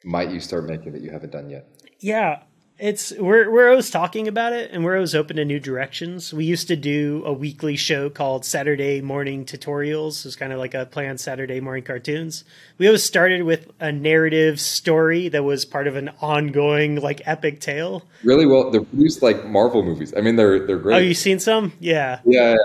might 0.03 0.29
you 0.29 0.39
start 0.39 0.65
making 0.65 0.93
that 0.93 1.01
you 1.01 1.09
haven't 1.09 1.31
done 1.31 1.49
yet? 1.49 1.67
Yeah, 1.99 2.43
it's 2.79 3.11
we're 3.13 3.49
we're 3.49 3.69
always 3.69 3.89
talking 3.89 4.27
about 4.27 4.53
it 4.53 4.71
and 4.71 4.83
we're 4.83 4.95
always 4.95 5.15
open 5.15 5.37
to 5.37 5.45
new 5.45 5.59
directions. 5.59 6.33
We 6.33 6.45
used 6.45 6.67
to 6.67 6.75
do 6.75 7.23
a 7.25 7.33
weekly 7.33 7.75
show 7.75 8.09
called 8.09 8.45
Saturday 8.45 9.01
Morning 9.01 9.45
Tutorials. 9.45 10.19
It 10.19 10.25
was 10.25 10.35
kind 10.35 10.53
of 10.53 10.59
like 10.59 10.73
a 10.73 10.85
play 10.85 11.09
on 11.09 11.17
Saturday 11.17 11.59
morning 11.59 11.83
cartoons. 11.83 12.43
We 12.77 12.87
always 12.87 13.03
started 13.03 13.43
with 13.43 13.71
a 13.79 13.91
narrative 13.91 14.59
story 14.59 15.27
that 15.29 15.43
was 15.43 15.65
part 15.65 15.87
of 15.87 15.95
an 15.95 16.11
ongoing 16.21 16.97
like 17.01 17.21
epic 17.25 17.59
tale. 17.59 18.03
Really 18.23 18.45
well 18.45 18.69
they're 18.69 18.83
produced 18.83 19.21
like 19.23 19.45
Marvel 19.45 19.83
movies. 19.83 20.13
I 20.15 20.21
mean 20.21 20.35
they're 20.35 20.65
they're 20.65 20.77
great. 20.77 20.95
Oh, 20.95 20.99
you 20.99 21.13
seen 21.15 21.39
some? 21.39 21.73
Yeah. 21.79 22.19
Yeah. 22.25 22.55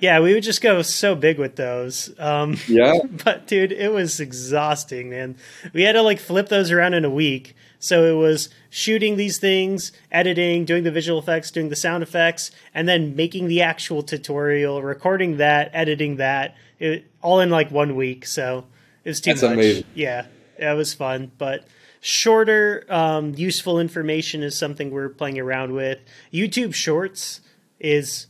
Yeah, 0.00 0.20
we 0.20 0.32
would 0.32 0.42
just 0.42 0.62
go 0.62 0.80
so 0.80 1.14
big 1.14 1.38
with 1.38 1.56
those. 1.56 2.12
Um, 2.18 2.56
yeah. 2.66 2.94
But 3.24 3.46
dude, 3.46 3.70
it 3.70 3.92
was 3.92 4.18
exhausting, 4.18 5.10
man. 5.10 5.36
We 5.74 5.82
had 5.82 5.92
to 5.92 6.02
like 6.02 6.18
flip 6.18 6.48
those 6.48 6.70
around 6.70 6.94
in 6.94 7.04
a 7.04 7.10
week 7.10 7.54
so 7.80 8.04
it 8.04 8.16
was 8.16 8.50
shooting 8.68 9.16
these 9.16 9.38
things, 9.38 9.90
editing, 10.12 10.66
doing 10.66 10.84
the 10.84 10.90
visual 10.90 11.18
effects, 11.18 11.50
doing 11.50 11.70
the 11.70 11.76
sound 11.76 12.02
effects, 12.02 12.50
and 12.74 12.86
then 12.86 13.16
making 13.16 13.48
the 13.48 13.62
actual 13.62 14.02
tutorial, 14.02 14.82
recording 14.82 15.38
that, 15.38 15.70
editing 15.72 16.16
that, 16.16 16.54
it, 16.78 17.10
all 17.22 17.40
in 17.40 17.48
like 17.48 17.70
one 17.70 17.96
week. 17.96 18.26
So 18.26 18.66
it 19.02 19.08
was 19.08 19.20
too 19.20 19.30
That's 19.30 19.42
much. 19.42 19.52
Amazing. 19.54 19.84
Yeah, 19.94 20.26
it 20.58 20.76
was 20.76 20.92
fun, 20.92 21.32
but 21.38 21.64
shorter, 22.00 22.84
um, 22.90 23.34
useful 23.34 23.80
information 23.80 24.42
is 24.42 24.58
something 24.58 24.90
we're 24.90 25.08
playing 25.08 25.38
around 25.38 25.72
with. 25.72 25.98
YouTube 26.32 26.74
Shorts 26.74 27.40
is 27.78 28.26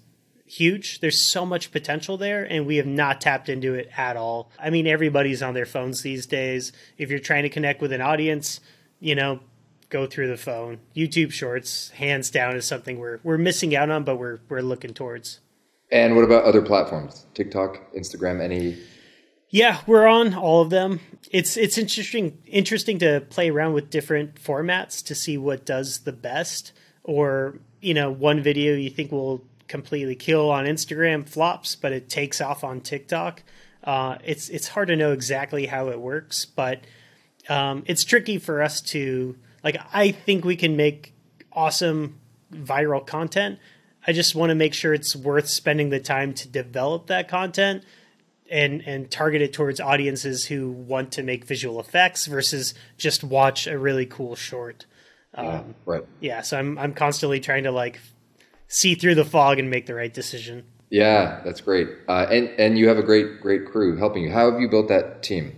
huge. 0.47 1.01
There's 1.01 1.19
so 1.19 1.45
much 1.45 1.73
potential 1.73 2.17
there, 2.17 2.45
and 2.45 2.67
we 2.67 2.77
have 2.77 2.87
not 2.87 3.21
tapped 3.21 3.49
into 3.49 3.75
it 3.75 3.91
at 3.97 4.17
all. 4.17 4.51
I 4.61 4.71
mean, 4.71 4.87
everybody's 4.87 5.43
on 5.43 5.55
their 5.55 5.67
phones 5.67 6.03
these 6.03 6.27
days. 6.27 6.73
If 6.99 7.11
you're 7.11 7.19
trying 7.19 7.43
to 7.43 7.49
connect 7.49 7.81
with 7.81 7.93
an 7.93 8.01
audience, 8.01 8.61
you 9.01 9.15
know, 9.15 9.41
go 9.89 10.07
through 10.07 10.29
the 10.29 10.37
phone. 10.37 10.79
YouTube 10.95 11.33
Shorts, 11.33 11.91
hands 11.91 12.31
down, 12.31 12.57
is 12.57 12.67
something 12.67 12.99
we're 12.99 13.21
we're 13.23 13.39
missing 13.39 13.75
out 13.75 13.91
on, 13.91 14.05
but 14.05 14.17
we're 14.17 14.39
we're 14.49 14.63
looking 14.63 14.95
towards. 14.95 15.41
And 15.91 16.15
what 16.15 16.25
about 16.25 16.45
other 16.45 16.63
platforms? 16.63 17.27
TikTok, 17.35 17.93
Instagram, 17.95 18.41
any? 18.41 18.79
Yeah, 19.49 19.81
we're 19.87 20.07
on 20.07 20.35
all 20.35 20.63
of 20.63 20.71
them. 20.71 21.01
It's 21.31 21.57
it's 21.57 21.77
interesting 21.77 22.39
interesting 22.47 22.99
to 23.01 23.21
play 23.29 23.51
around 23.51 23.73
with 23.73 23.91
different 23.91 24.37
formats 24.37 25.05
to 25.07 25.15
see 25.15 25.37
what 25.37 25.67
does 25.67 26.01
the 26.01 26.13
best. 26.13 26.73
Or 27.03 27.59
you 27.81 27.95
know, 27.95 28.11
one 28.11 28.43
video 28.43 28.75
you 28.75 28.91
think 28.91 29.11
will 29.11 29.45
completely 29.67 30.15
kill 30.15 30.51
on 30.51 30.67
Instagram 30.67 31.29
flops, 31.29 31.75
but 31.75 31.93
it 31.93 32.09
takes 32.09 32.41
off 32.41 32.63
on 32.63 32.81
TikTok. 32.81 33.43
Uh, 33.83 34.19
it's 34.25 34.49
it's 34.51 34.69
hard 34.69 34.89
to 34.89 34.97
know 34.97 35.13
exactly 35.13 35.67
how 35.67 35.89
it 35.89 36.01
works, 36.01 36.45
but 36.45 36.85
um, 37.51 37.83
it's 37.87 38.05
tricky 38.05 38.39
for 38.39 38.63
us 38.63 38.81
to 38.81 39.37
like. 39.63 39.77
I 39.93 40.13
think 40.13 40.45
we 40.45 40.57
can 40.57 40.77
make 40.77 41.13
awesome 41.53 42.19
viral 42.53 43.05
content. 43.05 43.59
I 44.07 44.13
just 44.13 44.35
want 44.35 44.51
to 44.51 44.55
make 44.55 44.73
sure 44.73 44.95
it's 44.95 45.15
worth 45.15 45.49
spending 45.49 45.91
the 45.91 46.01
time 46.01 46.33
to 46.35 46.49
develop 46.49 47.09
that 47.09 47.29
content 47.29 47.85
and 48.51 48.83
and 48.87 49.11
target 49.11 49.43
it 49.43 49.53
towards 49.53 49.81
audiences 49.81 50.47
who 50.47 50.71
want 50.71 51.13
to 51.13 51.23
make 51.23 51.45
visual 51.45 51.81
effects 51.81 52.27
versus 52.27 52.73
just 52.97 53.25
watch 53.25 53.67
a 53.67 53.77
really 53.77 54.07
cool 54.07 54.37
short. 54.37 54.87
Um, 55.35 55.47
yeah, 55.47 55.63
right. 55.87 56.05
Yeah, 56.21 56.43
so 56.43 56.57
I'm 56.57 56.79
I'm 56.79 56.95
constantly 56.95 57.41
trying 57.41 57.65
to 57.65 57.73
like 57.73 58.01
see 58.69 58.95
through 58.95 59.17
the 59.17 59.25
fog 59.25 59.59
and 59.59 59.69
make 59.71 59.87
the 59.87 59.95
right 59.95 60.13
decision. 60.13 60.65
Yeah, 60.89 61.41
that's 61.45 61.61
great. 61.61 61.89
Uh, 62.09 62.27
and 62.31 62.49
and 62.61 62.79
you 62.79 62.87
have 62.89 62.99
a 62.99 63.03
great 63.03 63.41
great 63.41 63.67
crew 63.67 63.97
helping 63.97 64.23
you. 64.23 64.31
How 64.31 64.51
have 64.51 64.61
you 64.61 64.69
built 64.69 64.89
that 64.89 65.25
team? 65.25 65.57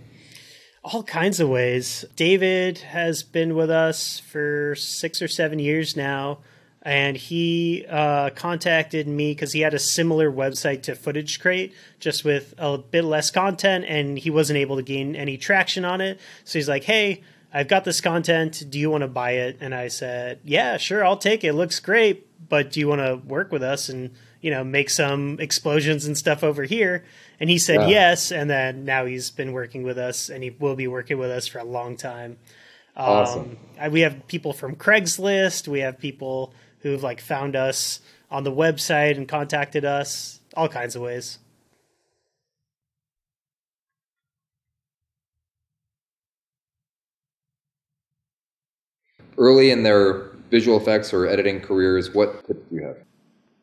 All 0.83 1.03
kinds 1.03 1.39
of 1.39 1.47
ways. 1.49 2.03
David 2.15 2.79
has 2.79 3.23
been 3.23 3.55
with 3.55 3.69
us 3.69 4.19
for 4.19 4.75
six 4.75 5.21
or 5.21 5.27
seven 5.27 5.59
years 5.59 5.95
now, 5.95 6.39
and 6.81 7.15
he 7.15 7.85
uh, 7.89 8.29
contacted 8.31 9.07
me 9.07 9.31
because 9.31 9.53
he 9.53 9.61
had 9.61 9.73
a 9.73 9.79
similar 9.79 10.29
website 10.29 10.83
to 10.83 10.95
Footage 10.95 11.39
Crate, 11.39 11.73
just 11.99 12.25
with 12.25 12.53
a 12.57 12.77
bit 12.77 13.05
less 13.05 13.31
content, 13.31 13.85
and 13.87 14.19
he 14.19 14.29
wasn't 14.29 14.57
able 14.57 14.75
to 14.75 14.83
gain 14.83 15.15
any 15.15 15.37
traction 15.37 15.85
on 15.85 16.01
it. 16.01 16.19
So 16.43 16.59
he's 16.59 16.67
like, 16.67 16.83
"Hey, 16.83 17.23
I've 17.53 17.69
got 17.69 17.85
this 17.85 18.01
content. 18.01 18.63
Do 18.69 18.77
you 18.77 18.89
want 18.89 19.03
to 19.03 19.07
buy 19.07 19.31
it?" 19.31 19.57
And 19.61 19.73
I 19.73 19.87
said, 19.87 20.39
"Yeah, 20.43 20.75
sure, 20.75 21.05
I'll 21.05 21.17
take 21.17 21.45
it. 21.45 21.47
it 21.47 21.53
looks 21.53 21.79
great, 21.79 22.27
but 22.49 22.71
do 22.71 22.81
you 22.81 22.89
want 22.89 22.99
to 22.99 23.15
work 23.15 23.53
with 23.53 23.63
us 23.63 23.87
and 23.87 24.11
you 24.43 24.51
know 24.51 24.63
make 24.63 24.91
some 24.91 25.39
explosions 25.39 26.05
and 26.05 26.15
stuff 26.15 26.43
over 26.43 26.63
here?" 26.65 27.03
And 27.39 27.49
he 27.49 27.57
said 27.57 27.89
yes, 27.89 28.31
and 28.31 28.47
then 28.49 28.85
now 28.85 29.05
he's 29.05 29.31
been 29.31 29.53
working 29.53 29.81
with 29.81 29.97
us, 29.97 30.29
and 30.29 30.43
he 30.43 30.51
will 30.51 30.75
be 30.75 30.87
working 30.87 31.17
with 31.17 31.31
us 31.31 31.47
for 31.47 31.57
a 31.57 31.63
long 31.63 31.97
time. 31.97 32.37
Um, 32.95 33.07
awesome. 33.07 33.57
we 33.89 34.01
have 34.01 34.27
people 34.27 34.53
from 34.53 34.75
Craigslist. 34.75 35.67
We 35.67 35.79
have 35.79 35.97
people 35.97 36.53
who've 36.79 37.01
like 37.01 37.21
found 37.21 37.55
us 37.55 38.01
on 38.29 38.43
the 38.43 38.51
website 38.51 39.17
and 39.17 39.27
contacted 39.27 39.85
us, 39.85 40.39
all 40.55 40.67
kinds 40.67 40.95
of 40.95 41.01
ways. 41.01 41.39
Early 49.37 49.71
in 49.71 49.81
their 49.81 50.29
visual 50.51 50.77
effects 50.77 51.13
or 51.13 51.25
editing 51.25 51.59
careers, 51.59 52.13
what 52.13 52.45
tips 52.45 52.61
do 52.69 52.75
you 52.75 52.83
have? 52.83 52.97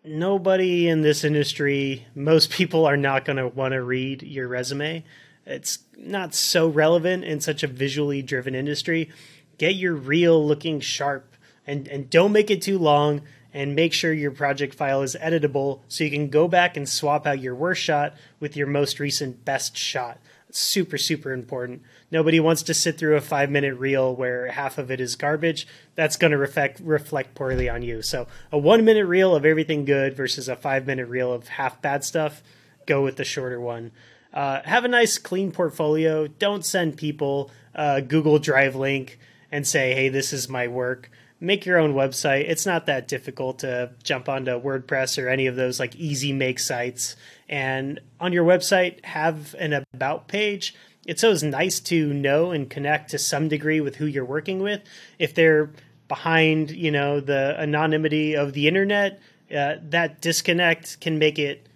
Nobody 0.05 0.89
in 0.89 1.03
this 1.03 1.25
industry, 1.25 2.07
most 2.15 2.51
people 2.51 2.87
are 2.87 2.97
not 2.97 3.25
going 3.25 3.37
to 3.37 3.49
want 3.49 3.73
to 3.73 3.83
read 3.83 4.23
your 4.23 4.49
resume. 4.49 5.05
It's 5.47 5.81
not 5.97 6.35
so 6.35 6.69
relevant 6.69 7.25
in 7.25 7.41
such 7.41 7.63
a 7.63 7.67
visually 7.67 8.23
driven 8.23 8.55
industry. 8.55 9.11
Get 9.59 9.75
your 9.75 9.95
reel 9.95 10.45
looking 10.45 10.81
sharp 10.81 11.35
and, 11.67 11.89
and 11.89 12.09
don't 12.09 12.33
make 12.33 12.51
it 12.51 12.63
too 12.63 12.79
long 12.79 13.23
and 13.53 13.75
make 13.75 13.93
sure 13.93 14.13
your 14.13 14.31
project 14.31 14.75
file 14.75 15.03
is 15.03 15.17
editable 15.21 15.81
so 15.89 16.05
you 16.05 16.11
can 16.11 16.29
go 16.29 16.47
back 16.47 16.77
and 16.77 16.89
swap 16.89 17.27
out 17.27 17.41
your 17.41 17.55
worst 17.55 17.83
shot 17.83 18.15
with 18.39 18.57
your 18.57 18.67
most 18.67 19.01
recent 19.01 19.45
best 19.45 19.77
shot 19.77 20.19
super 20.57 20.99
super 20.99 21.33
important. 21.33 21.83
Nobody 22.11 22.41
wants 22.41 22.63
to 22.65 22.75
sit 22.75 22.99
through 22.99 23.17
a 23.17 23.21
five 23.21 23.51
minute 23.51 23.75
reel 23.75 24.15
where 24.15 24.49
half 24.49 24.79
of 24.79 24.91
it 24.91 25.01
is 25.01 25.17
garbage. 25.17 25.67
That's 25.95 26.17
going 26.17 26.33
to 26.33 26.39
reflect 26.39 26.81
reflect 26.81 27.35
poorly 27.35 27.69
on 27.69 27.83
you. 27.83 28.03
So 28.03 28.27
a 28.51 28.59
one 28.59 28.85
minute 28.85 29.07
reel 29.07 29.35
of 29.35 29.45
everything 29.45 29.85
good 29.85 30.17
versus 30.17 30.49
a 30.49 30.57
five 30.57 30.87
minute 30.87 31.09
reel 31.09 31.33
of 31.33 31.49
half 31.49 31.81
bad 31.81 32.05
stuff 32.05 32.43
go 32.87 33.03
with 33.03 33.17
the 33.17 33.25
shorter 33.25 33.61
one. 33.61 33.93
Uh, 34.33 34.63
have 34.65 34.85
a 34.85 34.89
nice 34.89 35.19
clean 35.19 35.51
portfolio. 35.51 36.27
Don't 36.27 36.65
send 36.65 36.97
people 36.97 37.51
a 37.75 38.03
google 38.03 38.39
drive 38.39 38.75
link 38.75 39.19
and 39.53 39.67
say 39.67 39.95
hey 39.95 40.09
this 40.09 40.33
is 40.33 40.49
my 40.49 40.67
work 40.69 41.11
make 41.41 41.65
your 41.67 41.79
own 41.79 41.95
website. 41.95 42.49
It's 42.49 42.67
not 42.67 42.87
that 42.87 43.09
difficult 43.09 43.61
to 43.61 43.93
jump 44.03 44.29
onto 44.29 44.53
wordpress 44.53 45.23
or 45.23 45.29
any 45.29 45.47
of 45.47 45.57
those 45.57 45.81
like 45.81 45.97
easy 45.97 46.33
make 46.33 46.59
sites. 46.59 47.17
And 47.49 48.01
on 48.21 48.33
your 48.33 48.45
website 48.45 49.05
have 49.05 49.55
an 49.59 49.85
about 49.95 50.29
page. 50.29 50.75
It's 51.07 51.25
always 51.25 51.43
nice 51.43 51.81
to 51.81 52.13
know 52.13 52.51
and 52.51 52.69
connect 52.69 53.11
to 53.11 53.19
some 53.19 53.49
degree 53.49 53.81
with 53.81 53.97
who 53.97 54.07
you're 54.07 54.25
working 54.25 54.61
with. 54.61 54.83
If 55.19 55.35
they're 55.35 55.71
behind 56.11 56.73
you 56.73 56.91
know 56.91 57.21
the 57.21 57.55
anonymity 57.57 58.35
of 58.35 58.53
the 58.53 58.67
internet 58.67 59.21
uh, 59.57 59.77
that 59.81 60.21
disconnect 60.21 61.01
can 61.01 61.21
make 61.21 61.39
it 61.39 61.69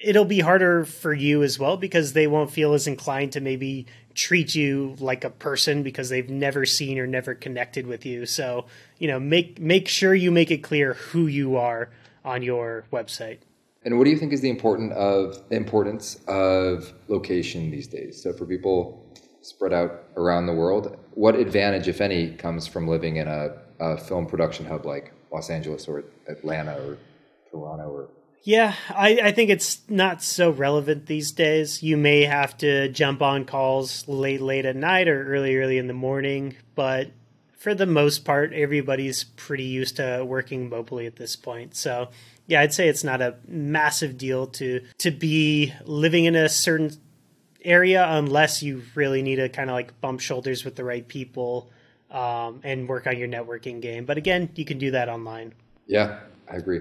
it'll 0.00 0.24
be 0.24 0.40
harder 0.40 0.84
for 0.84 1.14
you 1.14 1.44
as 1.44 1.56
well 1.56 1.76
because 1.76 2.12
they 2.12 2.26
won't 2.26 2.50
feel 2.50 2.74
as 2.74 2.88
inclined 2.88 3.30
to 3.30 3.40
maybe 3.40 3.86
treat 4.20 4.54
you 4.54 4.94
like 4.98 5.24
a 5.24 5.30
person 5.30 5.82
because 5.82 6.10
they've 6.10 6.28
never 6.30 6.66
seen 6.66 6.98
or 6.98 7.06
never 7.06 7.34
connected 7.34 7.86
with 7.86 8.04
you 8.04 8.26
so 8.26 8.66
you 8.98 9.08
know 9.08 9.18
make 9.18 9.58
make 9.58 9.88
sure 9.88 10.14
you 10.14 10.30
make 10.30 10.50
it 10.50 10.58
clear 10.58 10.94
who 10.94 11.26
you 11.26 11.56
are 11.56 11.90
on 12.24 12.42
your 12.42 12.84
website 12.92 13.38
and 13.82 13.96
what 13.96 14.04
do 14.04 14.10
you 14.10 14.18
think 14.18 14.32
is 14.32 14.42
the 14.42 14.50
important 14.50 14.92
of 14.92 15.42
the 15.48 15.56
importance 15.56 16.20
of 16.28 16.92
location 17.08 17.70
these 17.70 17.86
days? 17.86 18.22
So 18.22 18.32
for 18.32 18.44
people 18.44 19.06
spread 19.40 19.72
out 19.72 20.04
around 20.16 20.46
the 20.46 20.52
world, 20.52 20.98
what 21.14 21.34
advantage, 21.34 21.88
if 21.88 22.02
any, 22.02 22.34
comes 22.34 22.66
from 22.66 22.86
living 22.86 23.16
in 23.16 23.26
a, 23.26 23.56
a 23.78 23.96
film 23.96 24.26
production 24.26 24.66
hub 24.66 24.84
like 24.84 25.14
Los 25.32 25.48
Angeles 25.48 25.88
or 25.88 26.04
Atlanta 26.28 26.74
or 26.74 26.98
Toronto 27.50 27.88
or 27.88 28.08
yeah, 28.42 28.74
I, 28.88 29.20
I 29.24 29.32
think 29.32 29.50
it's 29.50 29.80
not 29.88 30.22
so 30.22 30.50
relevant 30.50 31.06
these 31.06 31.32
days. 31.32 31.82
You 31.82 31.96
may 31.96 32.24
have 32.24 32.56
to 32.58 32.88
jump 32.88 33.22
on 33.22 33.44
calls 33.44 34.08
late, 34.08 34.40
late 34.40 34.64
at 34.64 34.76
night 34.76 35.08
or 35.08 35.26
early, 35.26 35.56
early 35.56 35.78
in 35.78 35.86
the 35.86 35.94
morning, 35.94 36.56
but 36.74 37.10
for 37.58 37.74
the 37.74 37.86
most 37.86 38.24
part, 38.24 38.54
everybody's 38.54 39.24
pretty 39.24 39.64
used 39.64 39.96
to 39.96 40.24
working 40.26 40.70
mobily 40.70 41.06
at 41.06 41.16
this 41.16 41.36
point. 41.36 41.76
So, 41.76 42.08
yeah, 42.46 42.62
I'd 42.62 42.72
say 42.72 42.88
it's 42.88 43.04
not 43.04 43.20
a 43.20 43.36
massive 43.46 44.16
deal 44.16 44.46
to 44.46 44.80
to 44.98 45.10
be 45.10 45.74
living 45.84 46.24
in 46.24 46.34
a 46.34 46.48
certain 46.48 46.90
area 47.62 48.06
unless 48.08 48.62
you 48.62 48.82
really 48.94 49.20
need 49.20 49.36
to 49.36 49.50
kind 49.50 49.68
of 49.68 49.74
like 49.74 50.00
bump 50.00 50.20
shoulders 50.20 50.64
with 50.64 50.76
the 50.76 50.84
right 50.84 51.06
people 51.06 51.70
um, 52.10 52.60
and 52.64 52.88
work 52.88 53.06
on 53.06 53.18
your 53.18 53.28
networking 53.28 53.82
game. 53.82 54.06
But 54.06 54.16
again, 54.16 54.48
you 54.54 54.64
can 54.64 54.78
do 54.78 54.92
that 54.92 55.10
online. 55.10 55.52
Yeah, 55.86 56.20
I 56.50 56.56
agree. 56.56 56.80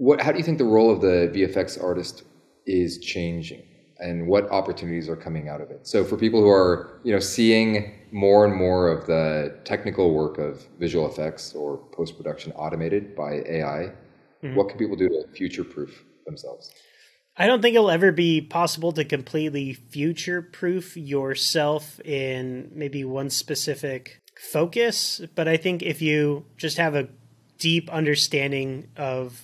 What? 0.00 0.22
How 0.22 0.32
do 0.32 0.38
you 0.38 0.44
think 0.44 0.56
the 0.56 0.64
role 0.64 0.90
of 0.90 1.02
the 1.02 1.30
VFX 1.34 1.82
artist 1.82 2.22
is 2.64 2.98
changing, 3.00 3.62
and 3.98 4.26
what 4.26 4.50
opportunities 4.50 5.10
are 5.10 5.16
coming 5.16 5.50
out 5.50 5.60
of 5.60 5.70
it? 5.70 5.86
So 5.86 6.04
for 6.04 6.16
people 6.16 6.40
who 6.40 6.48
are 6.48 6.98
you 7.04 7.12
know 7.12 7.20
seeing 7.20 7.92
more 8.10 8.46
and 8.46 8.56
more 8.56 8.88
of 8.88 9.06
the 9.06 9.54
technical 9.64 10.14
work 10.14 10.38
of 10.38 10.66
visual 10.78 11.06
effects 11.06 11.54
or 11.54 11.76
post 11.92 12.16
production 12.16 12.50
automated 12.52 13.14
by 13.14 13.42
AI, 13.46 13.92
mm-hmm. 14.42 14.54
what 14.54 14.70
can 14.70 14.78
people 14.78 14.96
do 14.96 15.10
to 15.10 15.28
future 15.34 15.64
proof 15.64 16.02
themselves? 16.24 16.72
I 17.36 17.46
don't 17.46 17.60
think 17.60 17.74
it'll 17.74 17.90
ever 17.90 18.10
be 18.10 18.40
possible 18.40 18.92
to 18.92 19.04
completely 19.04 19.74
future 19.74 20.40
proof 20.40 20.96
yourself 20.96 22.00
in 22.00 22.70
maybe 22.74 23.04
one 23.04 23.28
specific 23.28 24.18
focus, 24.50 25.20
but 25.34 25.46
I 25.46 25.58
think 25.58 25.82
if 25.82 26.00
you 26.00 26.46
just 26.56 26.78
have 26.78 26.94
a 26.94 27.08
deep 27.58 27.90
understanding 27.90 28.88
of 28.96 29.42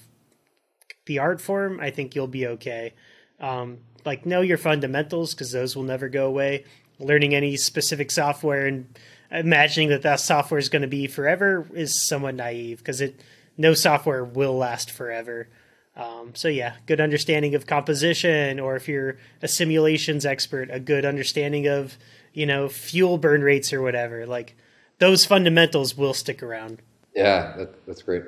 the 1.07 1.19
art 1.19 1.41
form, 1.41 1.81
I 1.81 1.91
think 1.91 2.15
you'll 2.15 2.27
be 2.27 2.47
okay. 2.47 2.95
Um, 3.41 3.79
like 4.05 4.25
know 4.25 4.41
your 4.41 4.59
fundamentals 4.59 5.35
because 5.35 5.53
those 5.53 5.75
will 5.75 5.83
never 5.83 6.09
go 6.09 6.27
away. 6.27 6.65
Learning 6.99 7.35
any 7.35 7.57
specific 7.57 8.11
software 8.11 8.67
and 8.67 8.99
imagining 9.31 9.89
that 9.91 10.03
that 10.03 10.21
software 10.21 10.59
is 10.59 10.69
going 10.69 10.83
to 10.83 10.89
be 10.89 11.07
forever 11.07 11.67
is 11.75 12.01
somewhat 12.01 12.35
naive 12.35 12.79
because 12.79 13.01
it 13.01 13.21
no 13.59 13.75
software 13.75 14.25
will 14.25 14.57
last 14.57 14.91
forever. 14.91 15.49
Um, 15.97 16.35
so 16.35 16.49
yeah, 16.49 16.75
good 16.87 17.01
understanding 17.01 17.55
of 17.55 17.67
composition, 17.67 18.61
or 18.61 18.77
if 18.77 18.87
you're 18.87 19.17
a 19.43 19.49
simulations 19.49 20.27
expert, 20.27 20.69
a 20.71 20.79
good 20.79 21.05
understanding 21.05 21.67
of 21.67 21.97
you 22.33 22.47
know 22.47 22.69
fuel 22.69 23.19
burn 23.19 23.43
rates 23.43 23.73
or 23.73 23.83
whatever. 23.83 24.27
Like 24.27 24.57
those 24.99 25.25
fundamentals 25.25 25.97
will 25.97 26.15
stick 26.15 26.43
around. 26.43 26.83
Yeah, 27.15 27.55
that, 27.57 27.87
that's 27.87 28.03
great. 28.03 28.25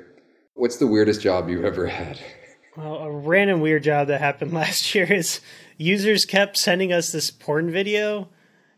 What's 0.55 0.77
the 0.77 0.87
weirdest 0.87 1.21
job 1.21 1.47
you've 1.47 1.65
ever 1.65 1.87
had? 1.87 2.19
Well, 2.75 2.95
a 2.95 3.11
random 3.11 3.61
weird 3.61 3.83
job 3.83 4.07
that 4.07 4.21
happened 4.21 4.53
last 4.53 4.93
year 4.95 5.11
is 5.11 5.41
users 5.77 6.25
kept 6.25 6.57
sending 6.57 6.93
us 6.93 7.11
this 7.11 7.31
porn 7.31 7.71
video 7.71 8.29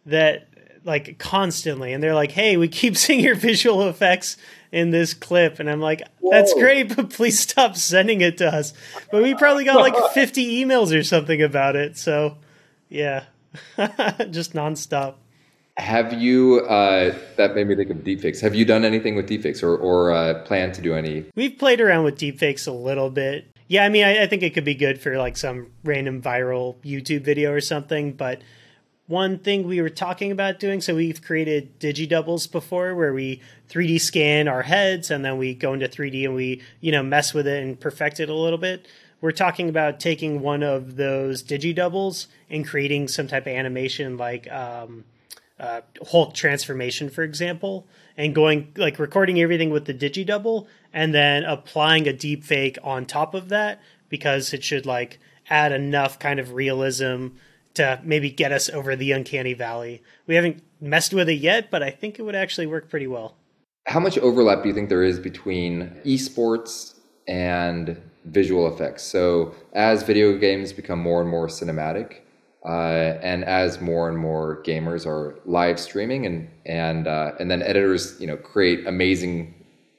that 0.06 0.47
like 0.84 1.19
constantly 1.19 1.93
and 1.93 2.01
they're 2.01 2.15
like 2.15 2.32
hey 2.32 2.58
we 2.58 2.67
keep 2.67 2.97
seeing 2.97 3.19
your 3.19 3.36
visual 3.36 3.88
effects 3.88 4.36
in 4.71 4.89
this 4.89 5.13
clip 5.13 5.60
and 5.60 5.69
i'm 5.69 5.80
like 5.80 6.01
that's 6.32 6.54
Whoa. 6.54 6.62
great 6.62 6.95
but 6.95 7.12
please 7.12 7.39
stop 7.39 7.75
sending 7.75 8.21
it 8.21 8.38
to 8.38 8.47
us. 8.47 8.73
But 9.12 9.21
we 9.21 9.36
probably 9.36 9.65
got 9.65 9.80
like 9.80 9.95
50 10.13 10.63
emails 10.63 10.97
or 10.97 11.04
something 11.04 11.41
about 11.41 11.75
it 11.75 11.97
so 11.97 12.38
yeah. 12.89 13.25
Just 14.30 14.54
nonstop. 14.54 15.15
Have 15.77 16.13
you 16.13 16.60
uh, 16.69 17.13
that 17.38 17.56
made 17.56 17.67
me 17.67 17.75
think 17.75 17.89
of 17.89 17.97
deepfakes. 17.97 18.39
Have 18.41 18.56
you 18.56 18.65
done 18.65 18.86
anything 18.86 19.15
with 19.15 19.27
deepfakes 19.27 19.63
or, 19.63 19.75
or 19.75 20.12
uh, 20.12 20.43
plan 20.43 20.71
to 20.73 20.82
do 20.82 20.93
any? 20.93 21.25
We've 21.36 21.58
played 21.58 21.82
around 21.82 22.04
with 22.04 22.17
deepfakes 22.17 22.67
a 22.67 22.71
little 22.71 23.10
bit 23.10 23.50
yeah, 23.71 23.86
I 23.86 23.89
mean, 23.89 24.03
I, 24.03 24.23
I, 24.23 24.27
think 24.27 24.43
it 24.43 24.53
could 24.53 24.65
be 24.65 24.75
good 24.75 24.99
for 24.99 25.17
like 25.17 25.38
some 25.38 25.67
random 25.86 26.21
viral 26.21 26.75
YouTube 26.84 27.21
video 27.21 27.53
or 27.53 27.62
something. 27.62 28.12
But 28.12 28.41
one 29.07 29.39
thing 29.39 29.65
we 29.65 29.79
were 29.79 29.88
talking 29.89 30.29
about 30.29 30.60
doing, 30.60 30.81
so 30.81 30.95
we've 30.95 31.21
created 31.21 31.79
digi 31.79 32.07
doubles 32.07 32.47
before, 32.47 32.93
where 32.95 33.13
we 33.13 33.39
3D 33.69 34.01
scan 34.01 34.49
our 34.49 34.63
heads 34.63 35.10
and 35.10 35.23
then 35.23 35.38
we 35.38 35.53
go 35.53 35.71
into 35.71 35.88
3D 35.88 36.25
and 36.25 36.36
we 36.36 36.62
you 36.81 36.91
know 36.91 37.01
mess 37.01 37.34
with 37.34 37.47
it 37.47 37.63
and 37.63 37.79
perfect 37.79 38.19
it 38.19 38.27
a 38.27 38.34
little 38.34 38.57
bit. 38.57 38.89
We're 39.21 39.31
talking 39.31 39.69
about 39.69 40.01
taking 40.01 40.41
one 40.41 40.63
of 40.63 40.97
those 40.97 41.41
digi 41.41 41.73
doubles 41.73 42.27
and 42.49 42.67
creating 42.67 43.07
some 43.07 43.29
type 43.29 43.43
of 43.43 43.53
animation 43.53 44.17
like 44.17 44.51
um, 44.51 45.05
uh, 45.57 45.79
Hulk 46.12 46.34
transformation, 46.34 47.10
for 47.10 47.23
example, 47.23 47.88
and 48.21 48.36
going 48.36 48.71
like 48.77 48.99
recording 48.99 49.41
everything 49.41 49.71
with 49.71 49.86
the 49.86 49.93
digi 49.95 50.23
double 50.23 50.67
and 50.93 51.12
then 51.12 51.43
applying 51.43 52.07
a 52.07 52.13
deep 52.13 52.43
fake 52.43 52.77
on 52.84 53.03
top 53.03 53.34
of 53.34 53.49
that 53.49 53.81
because 54.10 54.53
it 54.53 54.63
should 54.63 54.86
like 54.86 55.19
add 55.49 55.71
enough 55.71 56.19
kind 56.19 56.39
of 56.39 56.53
realism 56.53 57.29
to 57.73 57.99
maybe 58.03 58.29
get 58.29 58.51
us 58.51 58.69
over 58.69 58.95
the 58.95 59.12
uncanny 59.12 59.53
valley. 59.53 60.03
We 60.27 60.36
haven't 60.36 60.62
messed 60.79 61.15
with 61.15 61.29
it 61.29 61.39
yet, 61.39 61.71
but 61.71 61.81
I 61.81 61.89
think 61.89 62.19
it 62.19 62.21
would 62.21 62.36
actually 62.36 62.67
work 62.67 62.91
pretty 62.91 63.07
well. 63.07 63.38
How 63.88 63.99
much 63.99 64.19
overlap 64.19 64.62
do 64.62 64.69
you 64.69 64.75
think 64.75 64.89
there 64.89 65.03
is 65.03 65.17
between 65.17 65.89
esports 66.05 66.99
and 67.27 67.99
visual 68.25 68.71
effects? 68.71 69.01
So, 69.01 69.55
as 69.73 70.03
video 70.03 70.38
games 70.38 70.73
become 70.73 70.99
more 70.99 71.21
and 71.21 71.29
more 71.29 71.47
cinematic, 71.47 72.19
uh, 72.65 73.17
and 73.21 73.43
as 73.43 73.82
more 73.82 74.08
and 74.08 74.17
more 74.17 74.62
gamers 74.63 75.06
are 75.06 75.39
live 75.45 75.80
streaming, 75.80 76.26
and 76.26 76.50
and 76.65 77.08
uh, 77.08 77.32
and 77.39 77.50
then 77.50 77.62
editors, 77.62 78.19
you 78.19 78.28
know, 78.28 78.38
create 78.38 78.86
amazing 78.86 79.54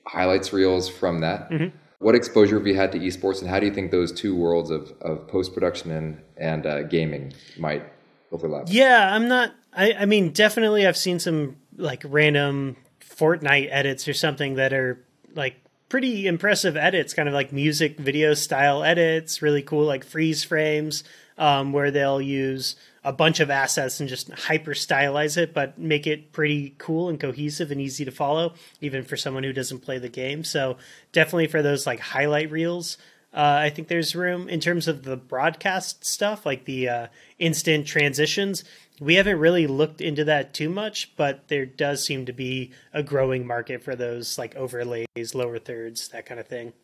highlights 0.07 0.53
reels 0.53 0.89
from 0.89 1.21
that. 1.21 1.51
Mm-hmm. 1.51 1.77
What 1.99 2.15
exposure 2.15 2.59
have 2.59 2.67
you 2.67 2.77
had 2.77 2.93
to 2.93 2.99
esports, 2.99 3.41
and 3.41 3.51
how 3.51 3.61
do 3.61 3.67
you 3.67 3.73
think 3.73 3.91
those 3.91 4.13
two 4.13 4.35
worlds 4.35 4.71
of, 4.71 4.93
of 5.01 5.27
post 5.29 5.55
production 5.55 5.91
and 5.91 6.23
and 6.37 6.67
uh, 6.67 6.83
gaming 6.85 7.33
might 7.59 7.85
overlap? 8.31 8.67
Yeah, 8.69 9.13
I'm 9.13 9.29
not. 9.29 9.55
I, 9.75 9.93
I 9.95 10.07
mean, 10.07 10.31
definitely, 10.31 10.87
I've 10.87 10.97
seen 10.97 11.19
some 11.19 11.57
like 11.77 12.03
random 12.07 12.77
Fortnite 13.01 13.69
edits 13.71 14.07
or 14.07 14.15
something 14.15 14.55
that 14.55 14.73
are 14.73 15.05
like 15.35 15.57
pretty 15.89 16.27
impressive 16.27 16.77
edits, 16.77 17.13
kind 17.13 17.29
of 17.29 17.35
like 17.35 17.53
music 17.53 17.99
video 17.99 18.35
style 18.35 18.83
edits, 18.83 19.43
really 19.43 19.63
cool 19.63 19.85
like 19.85 20.05
freeze 20.05 20.43
frames, 20.45 21.05
um, 21.39 21.73
where 21.73 21.91
they'll 21.91 22.21
use 22.21 22.77
a 23.05 23.13
bunch 23.13 23.41
of 23.41 23.51
assets 23.51 23.99
and 24.01 24.09
just 24.09 24.31
hyper 24.31 24.73
stylize 24.73 25.37
it, 25.37 25.53
but 25.53 25.79
make 25.79 26.07
it 26.07 26.33
pretty 26.33 26.75
cool 26.79 27.09
and 27.09 27.19
cohesive 27.19 27.71
and 27.71 27.81
easy 27.81 28.05
to 28.05 28.11
follow, 28.11 28.55
even 28.81 29.03
for 29.03 29.17
someone 29.17 29.43
who 29.43 29.53
doesn't 29.53 29.81
play 29.81 29.99
the 29.99 30.09
game. 30.09 30.45
So 30.45 30.77
definitely 31.11 31.49
for 31.49 31.63
those 31.63 31.87
like 31.87 31.99
highlight 32.01 32.51
reels, 32.51 32.97
uh, 33.35 33.61
I 33.61 33.71
think 33.71 33.89
there's 33.89 34.15
room 34.15 34.49
in 34.49 34.61
terms 34.61 34.87
of 34.89 35.05
the 35.05 35.17
broadcast 35.17 36.05
stuff, 36.05 36.45
like 36.45 36.65
the 36.65 36.89
uh, 36.89 37.07
instant 37.39 37.87
transitions. 37.87 38.63
We 39.01 39.15
haven't 39.15 39.39
really 39.39 39.67
looked 39.67 40.01
into 40.01 40.25
that 40.25 40.53
too 40.53 40.69
much, 40.69 41.17
but 41.17 41.49
there 41.49 41.65
does 41.65 42.05
seem 42.05 42.27
to 42.27 42.33
be 42.33 42.73
a 42.93 43.03
growing 43.03 43.47
market 43.47 43.83
for 43.83 43.97
those 43.97 44.39
like 44.39 44.55
overlays, 44.55 45.35
lower 45.35 45.59
thirds, 45.59 46.09
that 46.09 46.27
kind 46.27 46.39
of 46.39 46.47
thing. 46.47 46.75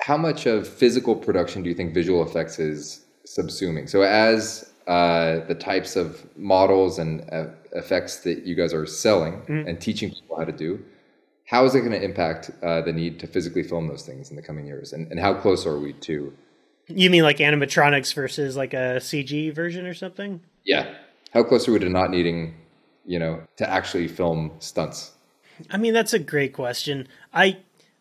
How 0.00 0.16
much 0.16 0.46
of 0.46 0.66
physical 0.66 1.14
production 1.14 1.62
do 1.62 1.68
you 1.68 1.74
think 1.74 1.92
visual 1.92 2.22
effects 2.22 2.58
is 2.58 3.04
subsuming? 3.36 3.88
So 3.88 4.02
as 4.02 4.72
uh, 4.86 5.40
the 5.46 5.54
types 5.54 5.96
of 5.96 6.26
models 6.36 6.98
and 6.98 7.28
uh, 7.32 7.46
effects 7.72 8.20
that 8.20 8.44
you 8.44 8.54
guys 8.54 8.72
are 8.72 8.86
selling 8.86 9.34
mm-hmm. 9.42 9.68
and 9.68 9.80
teaching 9.80 10.10
people 10.10 10.38
how 10.38 10.44
to 10.44 10.52
do, 10.52 10.82
how 11.44 11.64
is 11.64 11.74
it 11.74 11.80
going 11.80 11.92
to 11.92 12.02
impact 12.02 12.50
uh, 12.62 12.80
the 12.82 12.92
need 12.92 13.18
to 13.20 13.26
physically 13.26 13.62
film 13.62 13.88
those 13.88 14.02
things 14.02 14.30
in 14.30 14.36
the 14.36 14.42
coming 14.42 14.66
years? 14.66 14.92
And, 14.92 15.10
and 15.10 15.18
how 15.20 15.34
close 15.34 15.66
are 15.66 15.78
we 15.78 15.92
to? 15.94 16.32
You 16.88 17.10
mean 17.10 17.22
like 17.22 17.38
animatronics 17.38 18.14
versus 18.14 18.56
like 18.56 18.74
a 18.74 18.96
CG 18.98 19.54
version 19.54 19.86
or 19.86 19.94
something? 19.94 20.40
Yeah. 20.64 20.94
How 21.32 21.42
close 21.42 21.68
are 21.68 21.72
we 21.72 21.78
to 21.80 21.88
not 21.88 22.10
needing, 22.10 22.54
you 23.04 23.18
know, 23.18 23.42
to 23.56 23.68
actually 23.68 24.08
film 24.08 24.52
stunts? 24.58 25.12
I 25.70 25.76
mean, 25.76 25.92
that's 25.92 26.12
a 26.12 26.18
great 26.18 26.52
question. 26.52 27.08
I 27.32 27.58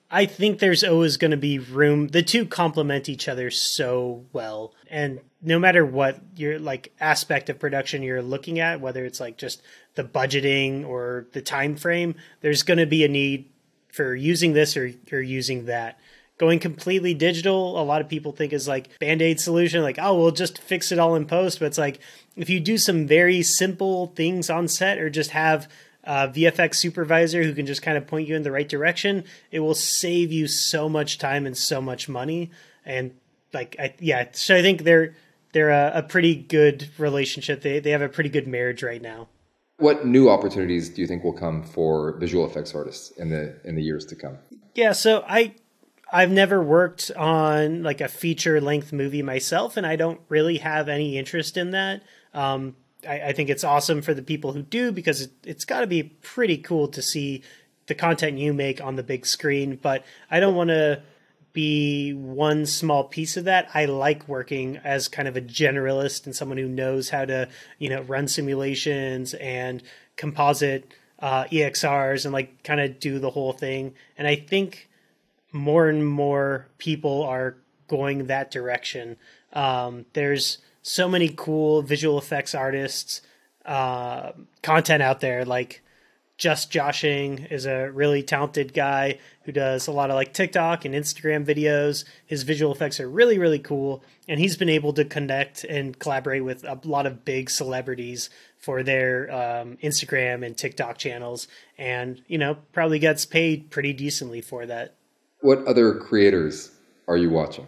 I 0.09 0.25
think 0.25 0.59
there's 0.59 0.83
always 0.83 1.17
going 1.17 1.31
to 1.31 1.37
be 1.37 1.59
room. 1.59 2.07
The 2.07 2.23
two 2.23 2.45
complement 2.45 3.09
each 3.09 3.27
other 3.27 3.51
so 3.51 4.25
well. 4.31 4.73
And 4.89 5.19
no 5.41 5.59
matter 5.59 5.85
what 5.85 6.21
your 6.35 6.59
like 6.59 6.93
aspect 6.99 7.49
of 7.49 7.59
production 7.59 8.03
you're 8.03 8.21
looking 8.21 8.59
at, 8.59 8.79
whether 8.79 9.03
it's 9.05 9.19
like 9.19 9.37
just 9.37 9.61
the 9.95 10.03
budgeting 10.03 10.85
or 10.85 11.27
the 11.33 11.41
time 11.41 11.75
frame, 11.75 12.15
there's 12.41 12.63
going 12.63 12.77
to 12.77 12.85
be 12.85 13.03
a 13.03 13.09
need 13.09 13.49
for 13.91 14.15
using 14.15 14.53
this 14.53 14.77
or, 14.77 14.93
you're 15.07 15.21
using 15.21 15.65
that. 15.65 15.99
Going 16.37 16.59
completely 16.59 17.15
digital, 17.15 17.81
a 17.81 17.83
lot 17.83 17.99
of 17.99 18.07
people 18.07 18.31
think 18.31 18.53
is 18.53 18.67
like 18.67 18.97
band-aid 18.99 19.39
solution, 19.39 19.81
like, 19.81 19.97
oh, 19.99 20.15
we'll 20.15 20.31
just 20.31 20.59
fix 20.59 20.91
it 20.91 20.99
all 20.99 21.15
in 21.15 21.25
post. 21.25 21.59
But 21.59 21.65
it's 21.65 21.79
like 21.79 21.99
if 22.35 22.49
you 22.49 22.59
do 22.59 22.77
some 22.77 23.07
very 23.07 23.41
simple 23.41 24.13
things 24.15 24.49
on 24.49 24.67
set 24.67 24.99
or 24.99 25.09
just 25.09 25.31
have 25.31 25.67
uh, 26.07 26.29
VFX 26.29 26.75
supervisor 26.75 27.43
who 27.43 27.53
can 27.53 27.65
just 27.65 27.81
kind 27.81 27.97
of 27.97 28.07
point 28.07 28.27
you 28.27 28.35
in 28.35 28.43
the 28.43 28.51
right 28.51 28.67
direction, 28.67 29.25
it 29.51 29.59
will 29.59 29.75
save 29.75 30.31
you 30.31 30.47
so 30.47 30.87
much 30.87 31.17
time 31.17 31.45
and 31.45 31.55
so 31.55 31.81
much 31.81 32.07
money. 32.07 32.49
And 32.85 33.13
like, 33.53 33.75
I, 33.77 33.93
yeah, 33.99 34.29
so 34.31 34.55
I 34.55 34.61
think 34.61 34.83
they're 34.83 35.15
they're 35.51 35.69
a, 35.69 35.99
a 35.99 36.03
pretty 36.03 36.35
good 36.35 36.89
relationship. 36.97 37.61
They 37.61 37.79
they 37.79 37.91
have 37.91 38.01
a 38.01 38.09
pretty 38.09 38.29
good 38.29 38.47
marriage 38.47 38.81
right 38.83 39.01
now. 39.01 39.27
What 39.79 40.07
new 40.07 40.29
opportunities 40.29 40.89
do 40.89 41.01
you 41.01 41.07
think 41.07 41.23
will 41.23 41.33
come 41.33 41.61
for 41.61 42.17
visual 42.17 42.45
effects 42.49 42.73
artists 42.73 43.11
in 43.11 43.29
the 43.29 43.59
in 43.65 43.75
the 43.75 43.83
years 43.83 44.05
to 44.05 44.15
come? 44.15 44.37
Yeah, 44.75 44.93
so 44.93 45.25
I 45.27 45.55
I've 46.11 46.31
never 46.31 46.63
worked 46.63 47.11
on 47.11 47.83
like 47.83 47.99
a 47.99 48.07
feature 48.07 48.61
length 48.61 48.93
movie 48.93 49.21
myself, 49.21 49.75
and 49.75 49.85
I 49.85 49.97
don't 49.97 50.21
really 50.29 50.59
have 50.59 50.87
any 50.87 51.17
interest 51.17 51.57
in 51.57 51.71
that. 51.71 52.03
Um, 52.33 52.77
I, 53.07 53.21
I, 53.21 53.33
think 53.33 53.49
it's 53.49 53.63
awesome 53.63 54.01
for 54.01 54.13
the 54.13 54.21
people 54.21 54.53
who 54.53 54.61
do 54.61 54.91
because 54.91 55.21
it, 55.21 55.31
it's 55.43 55.65
got 55.65 55.81
to 55.81 55.87
be 55.87 56.03
pretty 56.03 56.57
cool 56.57 56.87
to 56.89 57.01
see 57.01 57.43
the 57.87 57.95
content 57.95 58.37
you 58.37 58.53
make 58.53 58.81
on 58.81 58.95
the 58.95 59.03
big 59.03 59.25
screen. 59.25 59.77
But 59.81 60.05
I 60.31 60.39
don't 60.39 60.55
want 60.55 60.69
to 60.69 61.01
be 61.53 62.13
one 62.13 62.65
small 62.65 63.03
piece 63.03 63.35
of 63.35 63.45
that. 63.45 63.69
I 63.73 63.85
like 63.85 64.27
working 64.27 64.77
as 64.83 65.07
kind 65.07 65.27
of 65.27 65.35
a 65.35 65.41
generalist 65.41 66.25
and 66.25 66.35
someone 66.35 66.57
who 66.57 66.67
knows 66.67 67.09
how 67.09 67.25
to, 67.25 67.49
you 67.79 67.89
know, 67.89 68.01
run 68.03 68.27
simulations 68.27 69.33
and 69.33 69.81
composite 70.15 70.91
uh, 71.19 71.45
EXRs 71.45 72.25
and 72.25 72.33
like 72.33 72.63
kind 72.63 72.79
of 72.79 72.99
do 72.99 73.19
the 73.19 73.31
whole 73.31 73.53
thing. 73.53 73.95
And 74.17 74.27
I 74.27 74.35
think 74.35 74.87
more 75.51 75.87
and 75.87 76.07
more 76.07 76.67
people 76.77 77.23
are 77.23 77.57
going 77.87 78.27
that 78.27 78.51
direction. 78.51 79.17
Um, 79.53 80.05
there's 80.13 80.59
so 80.87 81.09
many 81.09 81.27
cool 81.35 81.81
visual 81.81 82.17
effects 82.17 82.55
artists 82.55 83.21
uh, 83.65 84.31
content 84.63 85.03
out 85.03 85.19
there. 85.19 85.43
Like 85.43 85.83
Just 86.37 86.71
Joshing 86.71 87.39
is 87.39 87.65
a 87.65 87.91
really 87.91 88.23
talented 88.23 88.73
guy 88.73 89.19
who 89.43 89.51
does 89.51 89.87
a 89.87 89.91
lot 89.91 90.09
of 90.09 90.15
like 90.15 90.33
TikTok 90.33 90.85
and 90.85 90.95
Instagram 90.95 91.45
videos. 91.45 92.05
His 92.25 92.43
visual 92.43 92.71
effects 92.71 93.01
are 93.01 93.09
really 93.09 93.37
really 93.37 93.59
cool, 93.59 94.01
and 94.29 94.39
he's 94.39 94.55
been 94.55 94.69
able 94.69 94.93
to 94.93 95.03
connect 95.03 95.65
and 95.65 95.99
collaborate 95.99 96.45
with 96.45 96.63
a 96.63 96.79
lot 96.85 97.05
of 97.05 97.25
big 97.25 97.49
celebrities 97.49 98.29
for 98.57 98.81
their 98.81 99.29
um, 99.29 99.77
Instagram 99.83 100.45
and 100.45 100.57
TikTok 100.57 100.97
channels, 100.97 101.49
and 101.77 102.21
you 102.27 102.37
know 102.37 102.59
probably 102.71 102.99
gets 102.99 103.25
paid 103.25 103.71
pretty 103.71 103.91
decently 103.91 104.39
for 104.39 104.65
that. 104.65 104.95
What 105.41 105.65
other 105.67 105.95
creators 105.95 106.71
are 107.09 107.17
you 107.17 107.29
watching? 107.29 107.67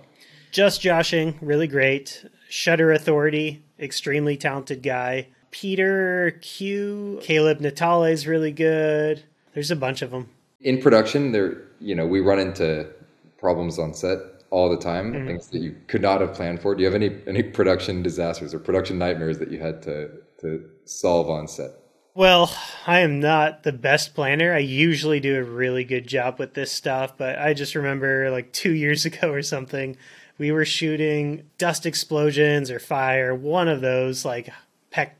Just 0.52 0.80
Joshing, 0.82 1.38
really 1.42 1.68
great. 1.68 2.26
Shutter 2.50 2.92
Authority, 2.92 3.64
extremely 3.80 4.36
talented 4.36 4.82
guy. 4.82 5.28
Peter 5.52 6.38
Q, 6.42 7.20
Caleb 7.22 7.60
Natale 7.60 8.06
is 8.06 8.28
really 8.28 8.52
good. 8.52 9.24
There's 9.54 9.72
a 9.72 9.76
bunch 9.76 10.02
of 10.02 10.12
them. 10.12 10.30
In 10.60 10.82
production, 10.82 11.32
there, 11.32 11.62
you 11.80 11.96
know, 11.96 12.06
we 12.06 12.20
run 12.20 12.40
into 12.40 12.90
problems 13.38 13.80
on 13.80 13.94
set 13.94 14.18
all 14.50 14.68
the 14.70 14.78
time, 14.78 15.14
mm-hmm. 15.14 15.28
things 15.28 15.48
that 15.50 15.60
you 15.60 15.76
could 15.88 16.02
not 16.02 16.22
have 16.22 16.34
planned 16.34 16.60
for. 16.60 16.74
Do 16.74 16.82
you 16.82 16.88
have 16.88 16.96
any 16.96 17.22
any 17.28 17.44
production 17.44 18.02
disasters 18.02 18.54
or 18.54 18.60
production 18.60 18.98
nightmares 18.98 19.38
that 19.38 19.52
you 19.52 19.60
had 19.60 19.82
to 19.84 20.10
to 20.42 20.68
solve 20.86 21.30
on 21.30 21.48
set? 21.48 21.72
Well, 22.16 22.52
I 22.88 23.00
am 23.00 23.20
not 23.20 23.64
the 23.64 23.72
best 23.72 24.16
planner. 24.16 24.54
I 24.54 24.60
usually 24.60 25.20
do 25.20 25.38
a 25.38 25.44
really 25.44 25.84
good 25.84 26.08
job 26.08 26.40
with 26.40 26.56
this 26.56 26.72
stuff, 26.72 27.16
but 27.16 27.38
I 27.38 27.54
just 27.54 27.76
remember 27.76 28.32
like 28.32 28.52
2 28.52 28.72
years 28.72 29.06
ago 29.10 29.32
or 29.32 29.44
something, 29.44 29.96
we 30.39 30.52
were 30.52 30.65
shooting 30.65 31.43
dust 31.60 31.86
explosions 31.86 32.71
or 32.71 32.80
fire, 32.80 33.36
one 33.36 33.67
of 33.67 33.82
those 33.82 34.25
like 34.25 34.49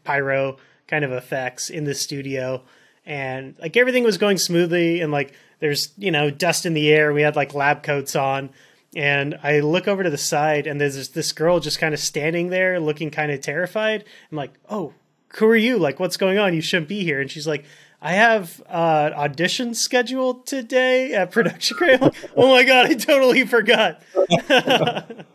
pyro 0.03 0.58
kind 0.88 1.05
of 1.05 1.12
effects 1.12 1.69
in 1.69 1.84
the 1.84 1.93
studio. 1.93 2.63
And 3.05 3.55
like 3.60 3.77
everything 3.77 4.03
was 4.03 4.17
going 4.17 4.38
smoothly 4.38 5.01
and 5.01 5.12
like 5.12 5.34
there's 5.60 5.93
you 5.97 6.10
know 6.10 6.32
dust 6.32 6.65
in 6.65 6.73
the 6.73 6.89
air. 6.89 7.13
We 7.13 7.21
had 7.21 7.36
like 7.36 7.53
lab 7.53 7.84
coats 7.84 8.15
on. 8.15 8.49
And 8.95 9.38
i 9.43 9.60
look 9.60 9.88
over 9.88 10.01
to 10.01 10.10
the 10.10 10.17
side 10.17 10.65
and 10.65 10.82
there's 10.82 10.95
this, 10.95 11.10
this 11.10 11.32
girl 11.32 11.60
just 11.60 11.77
kind 11.77 11.93
of 11.93 11.99
standing 11.99 12.49
there 12.49 12.79
looking 12.79 13.12
kind 13.12 13.32
of 13.32 13.41
terrified. 13.41 14.05
I'm 14.32 14.38
like 14.38 14.53
oh 14.69 14.93
who 15.36 15.45
are 15.47 15.55
you? 15.55 15.77
Like 15.77 15.99
what's 15.99 16.17
going 16.17 16.39
on? 16.39 16.55
You 16.55 16.62
shouldn't 16.62 16.89
be 16.89 17.03
here. 17.03 17.21
And 17.21 17.29
she's 17.29 17.45
like 17.45 17.65
I 18.02 18.14
have 18.14 18.62
uh, 18.70 19.12
audition 19.14 19.74
scheduled 19.74 20.48
today 20.48 21.14
at 21.14 21.32
Production 21.32 21.78
Crate. 21.78 22.02
Oh 22.36 22.50
my 22.50 22.64
god, 22.64 22.86
I 22.86 22.94
totally 22.94 23.46
forgot. 23.46 24.02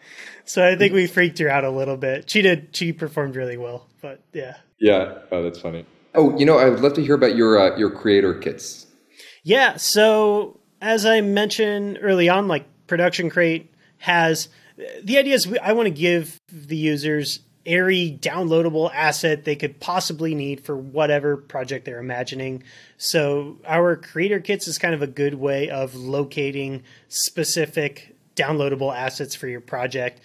so 0.44 0.66
I 0.66 0.74
think 0.76 0.94
we 0.94 1.06
freaked 1.06 1.38
her 1.40 1.48
out 1.48 1.64
a 1.64 1.70
little 1.70 1.96
bit. 1.96 2.30
She 2.30 2.40
did. 2.42 2.74
She 2.74 2.92
performed 2.92 3.36
really 3.36 3.58
well, 3.58 3.86
but 4.00 4.20
yeah. 4.32 4.56
Yeah. 4.78 5.18
Oh, 5.30 5.42
that's 5.42 5.60
funny. 5.60 5.84
Oh, 6.14 6.36
you 6.38 6.46
know, 6.46 6.58
I 6.58 6.68
would 6.68 6.80
love 6.80 6.94
to 6.94 7.02
hear 7.02 7.14
about 7.14 7.36
your 7.36 7.58
uh, 7.58 7.76
your 7.76 7.90
creator 7.90 8.34
kits. 8.34 8.86
Yeah. 9.42 9.76
So 9.76 10.60
as 10.80 11.04
I 11.04 11.20
mentioned 11.20 11.98
early 12.00 12.28
on, 12.28 12.48
like 12.48 12.66
Production 12.86 13.30
Crate 13.30 13.72
has 13.98 14.48
the 15.02 15.18
idea 15.18 15.34
is 15.34 15.52
I 15.62 15.72
want 15.72 15.86
to 15.86 15.90
give 15.90 16.40
the 16.50 16.76
users 16.76 17.40
airy 17.66 18.16
downloadable 18.20 18.90
asset 18.92 19.44
they 19.44 19.56
could 19.56 19.80
possibly 19.80 20.34
need 20.34 20.64
for 20.64 20.76
whatever 20.76 21.36
project 21.36 21.84
they're 21.84 21.98
imagining. 21.98 22.62
So 22.98 23.56
our 23.66 23.96
creator 23.96 24.40
kits 24.40 24.68
is 24.68 24.78
kind 24.78 24.94
of 24.94 25.02
a 25.02 25.06
good 25.06 25.34
way 25.34 25.70
of 25.70 25.94
locating 25.94 26.82
specific 27.08 28.14
downloadable 28.36 28.94
assets 28.94 29.34
for 29.34 29.48
your 29.48 29.60
project. 29.60 30.20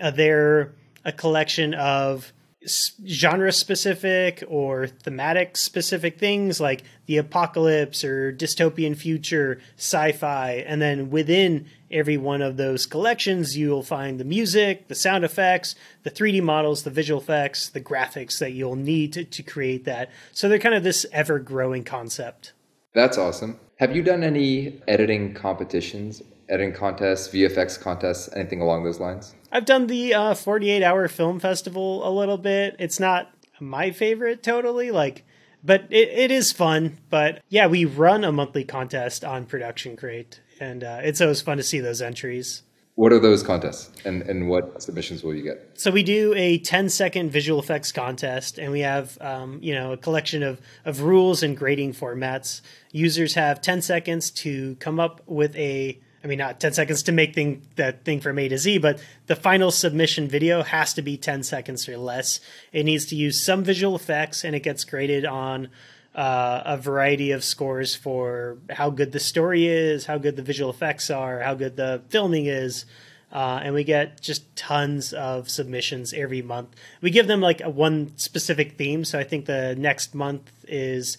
Uh, 0.00 0.10
they're 0.10 0.72
a 1.04 1.12
collection 1.12 1.74
of 1.74 2.32
genre 2.66 3.52
specific 3.52 4.44
or 4.46 4.86
thematic 4.86 5.56
specific 5.56 6.18
things 6.18 6.60
like 6.60 6.82
the 7.06 7.16
apocalypse 7.16 8.04
or 8.04 8.32
dystopian 8.32 8.96
future, 8.96 9.60
sci 9.76 10.12
fi. 10.12 10.64
And 10.66 10.80
then 10.80 11.10
within 11.10 11.66
every 11.90 12.18
one 12.18 12.42
of 12.42 12.56
those 12.56 12.86
collections, 12.86 13.56
you'll 13.56 13.82
find 13.82 14.20
the 14.20 14.24
music, 14.24 14.88
the 14.88 14.94
sound 14.94 15.24
effects, 15.24 15.74
the 16.02 16.10
3D 16.10 16.42
models, 16.42 16.82
the 16.82 16.90
visual 16.90 17.20
effects, 17.20 17.68
the 17.68 17.80
graphics 17.80 18.38
that 18.38 18.52
you'll 18.52 18.76
need 18.76 19.14
to, 19.14 19.24
to 19.24 19.42
create 19.42 19.84
that. 19.86 20.10
So 20.32 20.48
they're 20.48 20.58
kind 20.58 20.74
of 20.74 20.82
this 20.82 21.06
ever 21.12 21.38
growing 21.38 21.84
concept. 21.84 22.52
That's 22.92 23.18
awesome. 23.18 23.58
Have 23.76 23.94
you 23.94 24.02
done 24.02 24.24
any 24.24 24.82
editing 24.88 25.32
competitions, 25.32 26.22
editing 26.48 26.74
contests, 26.74 27.28
VFX 27.28 27.80
contests, 27.80 28.28
anything 28.34 28.60
along 28.60 28.84
those 28.84 28.98
lines? 28.98 29.34
I've 29.52 29.64
done 29.64 29.86
the 29.86 30.12
uh, 30.12 30.34
48 30.34 30.82
hour 30.82 31.08
film 31.08 31.40
festival 31.40 32.06
a 32.06 32.10
little 32.10 32.38
bit. 32.38 32.76
It's 32.78 33.00
not 33.00 33.32
my 33.60 33.90
favorite 33.90 34.42
totally, 34.42 34.90
like, 34.90 35.24
but 35.62 35.84
it, 35.90 36.08
it 36.08 36.30
is 36.30 36.52
fun. 36.52 36.98
But 37.10 37.42
yeah, 37.48 37.68
we 37.68 37.84
run 37.84 38.24
a 38.24 38.32
monthly 38.32 38.64
contest 38.64 39.24
on 39.24 39.46
Production 39.46 39.96
Crate, 39.96 40.40
and 40.58 40.82
uh, 40.82 41.00
it's 41.02 41.20
always 41.20 41.40
fun 41.40 41.58
to 41.58 41.62
see 41.62 41.80
those 41.80 42.02
entries. 42.02 42.62
What 43.00 43.14
are 43.14 43.18
those 43.18 43.42
contests, 43.42 43.90
and 44.04 44.20
and 44.24 44.46
what 44.46 44.82
submissions 44.82 45.24
will 45.24 45.34
you 45.34 45.42
get? 45.42 45.70
So 45.72 45.90
we 45.90 46.02
do 46.02 46.34
a 46.36 46.58
10 46.58 46.90
second 46.90 47.30
visual 47.30 47.58
effects 47.58 47.92
contest, 47.92 48.58
and 48.58 48.70
we 48.70 48.80
have 48.80 49.16
um, 49.22 49.58
you 49.62 49.72
know 49.72 49.92
a 49.92 49.96
collection 49.96 50.42
of 50.42 50.60
of 50.84 51.00
rules 51.00 51.42
and 51.42 51.56
grading 51.56 51.94
formats. 51.94 52.60
Users 52.92 53.32
have 53.32 53.62
10 53.62 53.80
seconds 53.80 54.30
to 54.42 54.74
come 54.80 55.00
up 55.00 55.22
with 55.24 55.56
a 55.56 55.98
I 56.22 56.26
mean, 56.26 56.36
not 56.36 56.60
10 56.60 56.74
seconds 56.74 57.02
to 57.04 57.12
make 57.12 57.34
thing 57.34 57.62
that 57.76 58.04
thing 58.04 58.20
from 58.20 58.38
A 58.38 58.48
to 58.48 58.58
Z, 58.58 58.76
but 58.76 59.02
the 59.28 59.36
final 59.36 59.70
submission 59.70 60.28
video 60.28 60.62
has 60.62 60.92
to 60.92 61.00
be 61.00 61.16
10 61.16 61.42
seconds 61.42 61.88
or 61.88 61.96
less. 61.96 62.38
It 62.70 62.84
needs 62.84 63.06
to 63.06 63.16
use 63.16 63.42
some 63.42 63.64
visual 63.64 63.96
effects, 63.96 64.44
and 64.44 64.54
it 64.54 64.60
gets 64.60 64.84
graded 64.84 65.24
on 65.24 65.70
uh, 66.14 66.62
a 66.64 66.76
variety 66.76 67.30
of 67.30 67.44
scores 67.44 67.94
for 67.94 68.58
how 68.70 68.90
good 68.90 69.12
the 69.12 69.20
story 69.20 69.66
is, 69.66 70.06
how 70.06 70.18
good 70.18 70.36
the 70.36 70.42
visual 70.42 70.70
effects 70.70 71.10
are, 71.10 71.40
how 71.40 71.54
good 71.54 71.76
the 71.76 72.02
filming 72.08 72.46
is. 72.46 72.84
Uh, 73.32 73.60
and 73.62 73.74
we 73.74 73.84
get 73.84 74.20
just 74.20 74.56
tons 74.56 75.12
of 75.12 75.48
submissions 75.48 76.12
every 76.12 76.42
month. 76.42 76.68
We 77.00 77.10
give 77.10 77.28
them 77.28 77.40
like 77.40 77.60
a 77.60 77.70
one 77.70 78.16
specific 78.16 78.76
theme. 78.76 79.04
So 79.04 79.20
I 79.20 79.24
think 79.24 79.46
the 79.46 79.76
next 79.76 80.16
month 80.16 80.50
is 80.66 81.16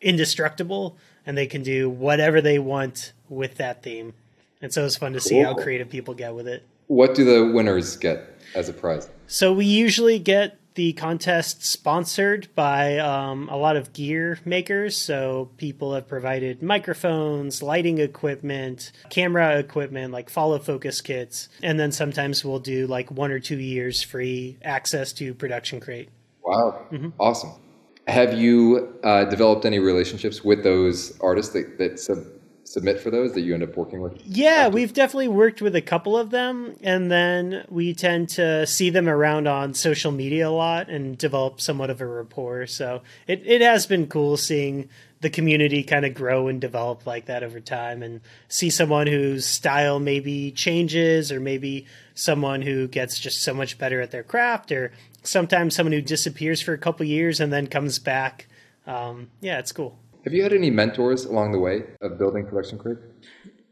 indestructible, 0.00 0.96
and 1.26 1.36
they 1.36 1.46
can 1.46 1.64
do 1.64 1.90
whatever 1.90 2.40
they 2.40 2.60
want 2.60 3.12
with 3.28 3.56
that 3.56 3.82
theme. 3.82 4.14
And 4.62 4.72
so 4.72 4.84
it's 4.84 4.96
fun 4.96 5.12
to 5.12 5.18
cool. 5.18 5.28
see 5.28 5.38
how 5.40 5.54
creative 5.54 5.88
people 5.88 6.14
get 6.14 6.34
with 6.34 6.46
it. 6.46 6.64
What 6.86 7.16
do 7.16 7.24
the 7.24 7.52
winners 7.52 7.96
get 7.96 8.38
as 8.54 8.68
a 8.68 8.72
prize? 8.72 9.08
So 9.26 9.52
we 9.52 9.64
usually 9.64 10.18
get 10.20 10.59
the 10.74 10.92
contest 10.92 11.64
sponsored 11.64 12.48
by 12.54 12.98
um, 12.98 13.48
a 13.48 13.56
lot 13.56 13.76
of 13.76 13.92
gear 13.92 14.38
makers. 14.44 14.96
So 14.96 15.50
people 15.56 15.94
have 15.94 16.06
provided 16.06 16.62
microphones, 16.62 17.62
lighting 17.62 17.98
equipment, 17.98 18.92
camera 19.08 19.58
equipment, 19.58 20.12
like 20.12 20.30
follow 20.30 20.58
focus 20.58 21.00
kits. 21.00 21.48
And 21.62 21.78
then 21.78 21.92
sometimes 21.92 22.44
we'll 22.44 22.60
do 22.60 22.86
like 22.86 23.10
one 23.10 23.30
or 23.30 23.40
two 23.40 23.58
years 23.58 24.02
free 24.02 24.58
access 24.62 25.12
to 25.14 25.34
Production 25.34 25.80
Crate. 25.80 26.08
Wow. 26.42 26.86
Mm-hmm. 26.90 27.10
Awesome. 27.18 27.52
Have 28.06 28.38
you 28.38 28.98
uh, 29.04 29.24
developed 29.24 29.64
any 29.64 29.78
relationships 29.78 30.42
with 30.42 30.64
those 30.64 31.18
artists 31.20 31.52
that, 31.52 31.78
that 31.78 32.00
sub- 32.00 32.26
submit 32.70 33.00
for 33.00 33.10
those 33.10 33.32
that 33.32 33.40
you 33.40 33.52
end 33.52 33.64
up 33.64 33.76
working 33.76 34.00
with? 34.00 34.22
Yeah, 34.24 34.66
after? 34.66 34.74
we've 34.76 34.94
definitely 34.94 35.28
worked 35.28 35.60
with 35.60 35.74
a 35.74 35.82
couple 35.82 36.16
of 36.16 36.30
them, 36.30 36.76
and 36.82 37.10
then 37.10 37.64
we 37.68 37.94
tend 37.94 38.28
to 38.30 38.64
see 38.64 38.90
them 38.90 39.08
around 39.08 39.48
on 39.48 39.74
social 39.74 40.12
media 40.12 40.48
a 40.48 40.50
lot 40.50 40.88
and 40.88 41.18
develop 41.18 41.60
somewhat 41.60 41.90
of 41.90 42.00
a 42.00 42.06
rapport. 42.06 42.68
So 42.68 43.02
it, 43.26 43.42
it 43.44 43.60
has 43.60 43.86
been 43.86 44.06
cool 44.06 44.36
seeing 44.36 44.88
the 45.20 45.30
community 45.30 45.82
kind 45.82 46.06
of 46.06 46.14
grow 46.14 46.46
and 46.46 46.60
develop 46.60 47.06
like 47.06 47.26
that 47.26 47.42
over 47.42 47.58
time 47.58 48.04
and 48.04 48.20
see 48.48 48.70
someone 48.70 49.08
whose 49.08 49.44
style 49.44 49.98
maybe 49.98 50.52
changes 50.52 51.32
or 51.32 51.40
maybe 51.40 51.86
someone 52.14 52.62
who 52.62 52.86
gets 52.86 53.18
just 53.18 53.42
so 53.42 53.52
much 53.52 53.78
better 53.78 54.00
at 54.00 54.12
their 54.12 54.22
craft 54.22 54.72
or 54.72 54.92
sometimes 55.22 55.74
someone 55.74 55.92
who 55.92 56.00
disappears 56.00 56.62
for 56.62 56.72
a 56.72 56.78
couple 56.78 57.04
years 57.04 57.38
and 57.38 57.52
then 57.52 57.66
comes 57.66 57.98
back 57.98 58.46
um, 58.86 59.28
yeah 59.42 59.58
it's 59.58 59.72
cool 59.72 59.98
have 60.24 60.32
you 60.32 60.42
had 60.42 60.52
any 60.52 60.70
mentors 60.70 61.24
along 61.24 61.52
the 61.52 61.58
way 61.58 61.84
of 62.00 62.18
building 62.18 62.46
Production 62.46 62.78
Crate? 62.78 62.98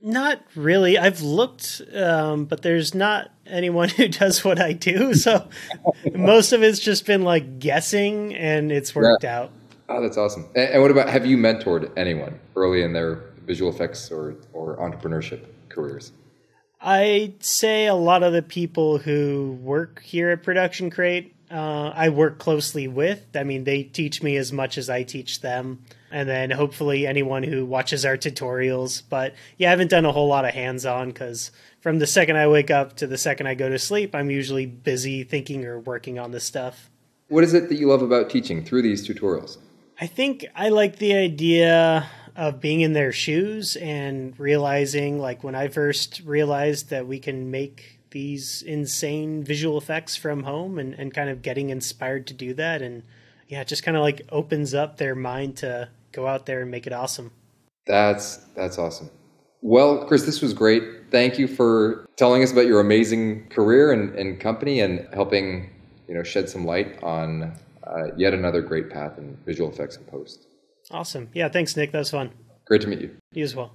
Not 0.01 0.43
really. 0.55 0.97
I've 0.97 1.23
looked, 1.23 1.83
um, 1.95 2.45
but 2.45 2.63
there's 2.63 2.95
not 2.95 3.31
anyone 3.47 3.89
who 3.97 4.09
does 4.09 4.45
what 4.45 4.61
I 4.61 4.73
do. 4.73 5.15
So 5.15 5.49
most 6.15 6.53
of 6.53 6.63
it's 6.63 6.79
just 6.79 7.07
been 7.07 7.23
like 7.23 7.59
guessing, 7.59 8.35
and 8.35 8.71
it's 8.71 8.95
worked 8.95 9.25
yeah. 9.25 9.41
out. 9.41 9.51
Oh, 9.89 10.03
that's 10.03 10.17
awesome. 10.17 10.47
And, 10.55 10.71
and 10.71 10.83
what 10.83 10.91
about 10.91 11.09
have 11.09 11.27
you 11.27 11.37
mentored 11.37 11.91
anyone 11.97 12.39
early 12.57 12.83
in 12.83 12.93
their 12.93 13.25
visual 13.47 13.71
effects 13.73 14.11
or, 14.11 14.37
or 14.53 14.77
entrepreneurship 14.77 15.47
careers? 15.69 16.13
I'd 16.81 17.43
say 17.43 17.87
a 17.87 17.95
lot 17.95 18.23
of 18.23 18.33
the 18.33 18.43
people 18.43 18.99
who 18.99 19.59
work 19.61 20.01
here 20.03 20.31
at 20.31 20.45
Production 20.45 20.91
Crate, 20.91 21.35
uh, 21.51 21.93
I 21.95 22.09
work 22.09 22.39
closely 22.39 22.89
with. 22.89 23.27
I 23.35 23.45
mean, 23.45 23.65
they 23.65 23.83
teach 23.83 24.23
me 24.23 24.37
as 24.37 24.53
much 24.53 24.79
as 24.79 24.91
I 24.91 25.03
teach 25.03 25.41
them. 25.41 25.85
And 26.11 26.29
then 26.29 26.51
hopefully 26.51 27.07
anyone 27.07 27.43
who 27.43 27.67
watches 27.67 28.05
our 28.05 28.17
tutorials. 28.17 29.03
But 29.09 29.35
yeah, 29.57 29.69
I 29.69 29.71
haven't 29.71 29.91
done 29.91 30.07
a 30.07 30.13
whole 30.13 30.29
lot 30.29 30.45
of 30.45 30.55
hands 30.55 30.87
on 30.87 31.09
because 31.09 31.51
from 31.81 31.99
the 31.99 32.07
second 32.07 32.37
I 32.37 32.49
wake 32.49 32.71
up 32.71 32.97
to 32.97 33.07
the 33.07 33.19
second 33.19 33.47
I 33.47 33.55
go 33.55 33.69
to 33.69 33.79
sleep, 33.79 34.15
I'm 34.15 34.31
usually 34.31 34.67
busy 34.67 35.25
thinking 35.25 35.65
or 35.65 35.79
working 35.79 36.19
on 36.19 36.31
this 36.31 36.45
stuff. 36.45 36.91
What 37.29 37.45
is 37.45 37.53
it 37.53 37.69
that 37.69 37.75
you 37.75 37.89
love 37.89 38.01
about 38.01 38.31
teaching 38.31 38.65
through 38.65 38.83
these 38.83 39.07
tutorials? 39.07 39.59
I 40.01 40.07
think 40.07 40.47
I 40.55 40.71
like 40.71 40.97
the 40.97 41.15
idea 41.15 42.09
of 42.37 42.61
being 42.61 42.81
in 42.81 42.93
their 42.93 43.13
shoes 43.13 43.77
and 43.77 44.39
realizing, 44.39 45.19
like, 45.19 45.43
when 45.43 45.57
I 45.57 45.69
first 45.69 46.23
realized 46.25 46.91
that 46.91 47.07
we 47.07 47.19
can 47.19 47.51
make 47.51 47.98
these 48.11 48.63
insane 48.63 49.43
visual 49.45 49.79
effects 49.79 50.17
from 50.17 50.45
home 50.45 50.79
and, 50.79 50.95
and 50.95 51.13
kind 51.13 51.31
of 51.31 51.43
getting 51.43 51.71
inspired 51.71 52.27
to 52.29 52.35
do 52.35 52.55
that. 52.55 52.83
And 52.83 53.03
yeah, 53.49 53.61
it 53.61 53.69
just 53.69 53.83
kind 53.83 53.97
of 53.97 54.03
like 54.03 54.23
opens 54.31 54.75
up 54.75 54.97
their 54.97 55.15
mind 55.15 55.57
to 55.59 55.89
go 56.13 56.27
out 56.27 56.47
there 56.47 56.63
and 56.63 56.71
make 56.71 56.87
it 56.87 56.93
awesome. 56.93 57.33
That's 57.87 58.37
that's 58.55 58.79
awesome. 58.79 59.11
Well, 59.61 60.07
Chris, 60.07 60.25
this 60.25 60.41
was 60.41 60.53
great. 60.53 60.83
Thank 61.11 61.39
you 61.39 61.49
for 61.49 62.07
telling 62.17 62.43
us 62.43 62.53
about 62.53 62.67
your 62.67 62.81
amazing 62.81 63.49
career 63.49 63.93
and, 63.93 64.15
and 64.15 64.39
company 64.39 64.81
and 64.81 65.09
helping 65.13 65.71
you 66.07 66.15
know 66.15 66.23
shed 66.23 66.49
some 66.49 66.65
light 66.65 67.03
on 67.03 67.55
uh, 67.85 68.15
yet 68.17 68.35
another 68.35 68.61
great 68.61 68.91
path 68.91 69.19
in 69.19 69.37
visual 69.47 69.71
effects 69.71 69.97
and 69.97 70.07
post. 70.07 70.47
Awesome. 70.91 71.29
Yeah, 71.35 71.49
thanks, 71.49 71.77
Nick. 71.77 71.93
That 71.93 71.99
was 71.99 72.11
fun. 72.11 72.31
Great 72.67 72.83
to 72.83 72.89
meet 72.89 73.01
you. 73.01 73.17
You 73.33 73.45
as 73.45 73.57
well. 73.57 73.73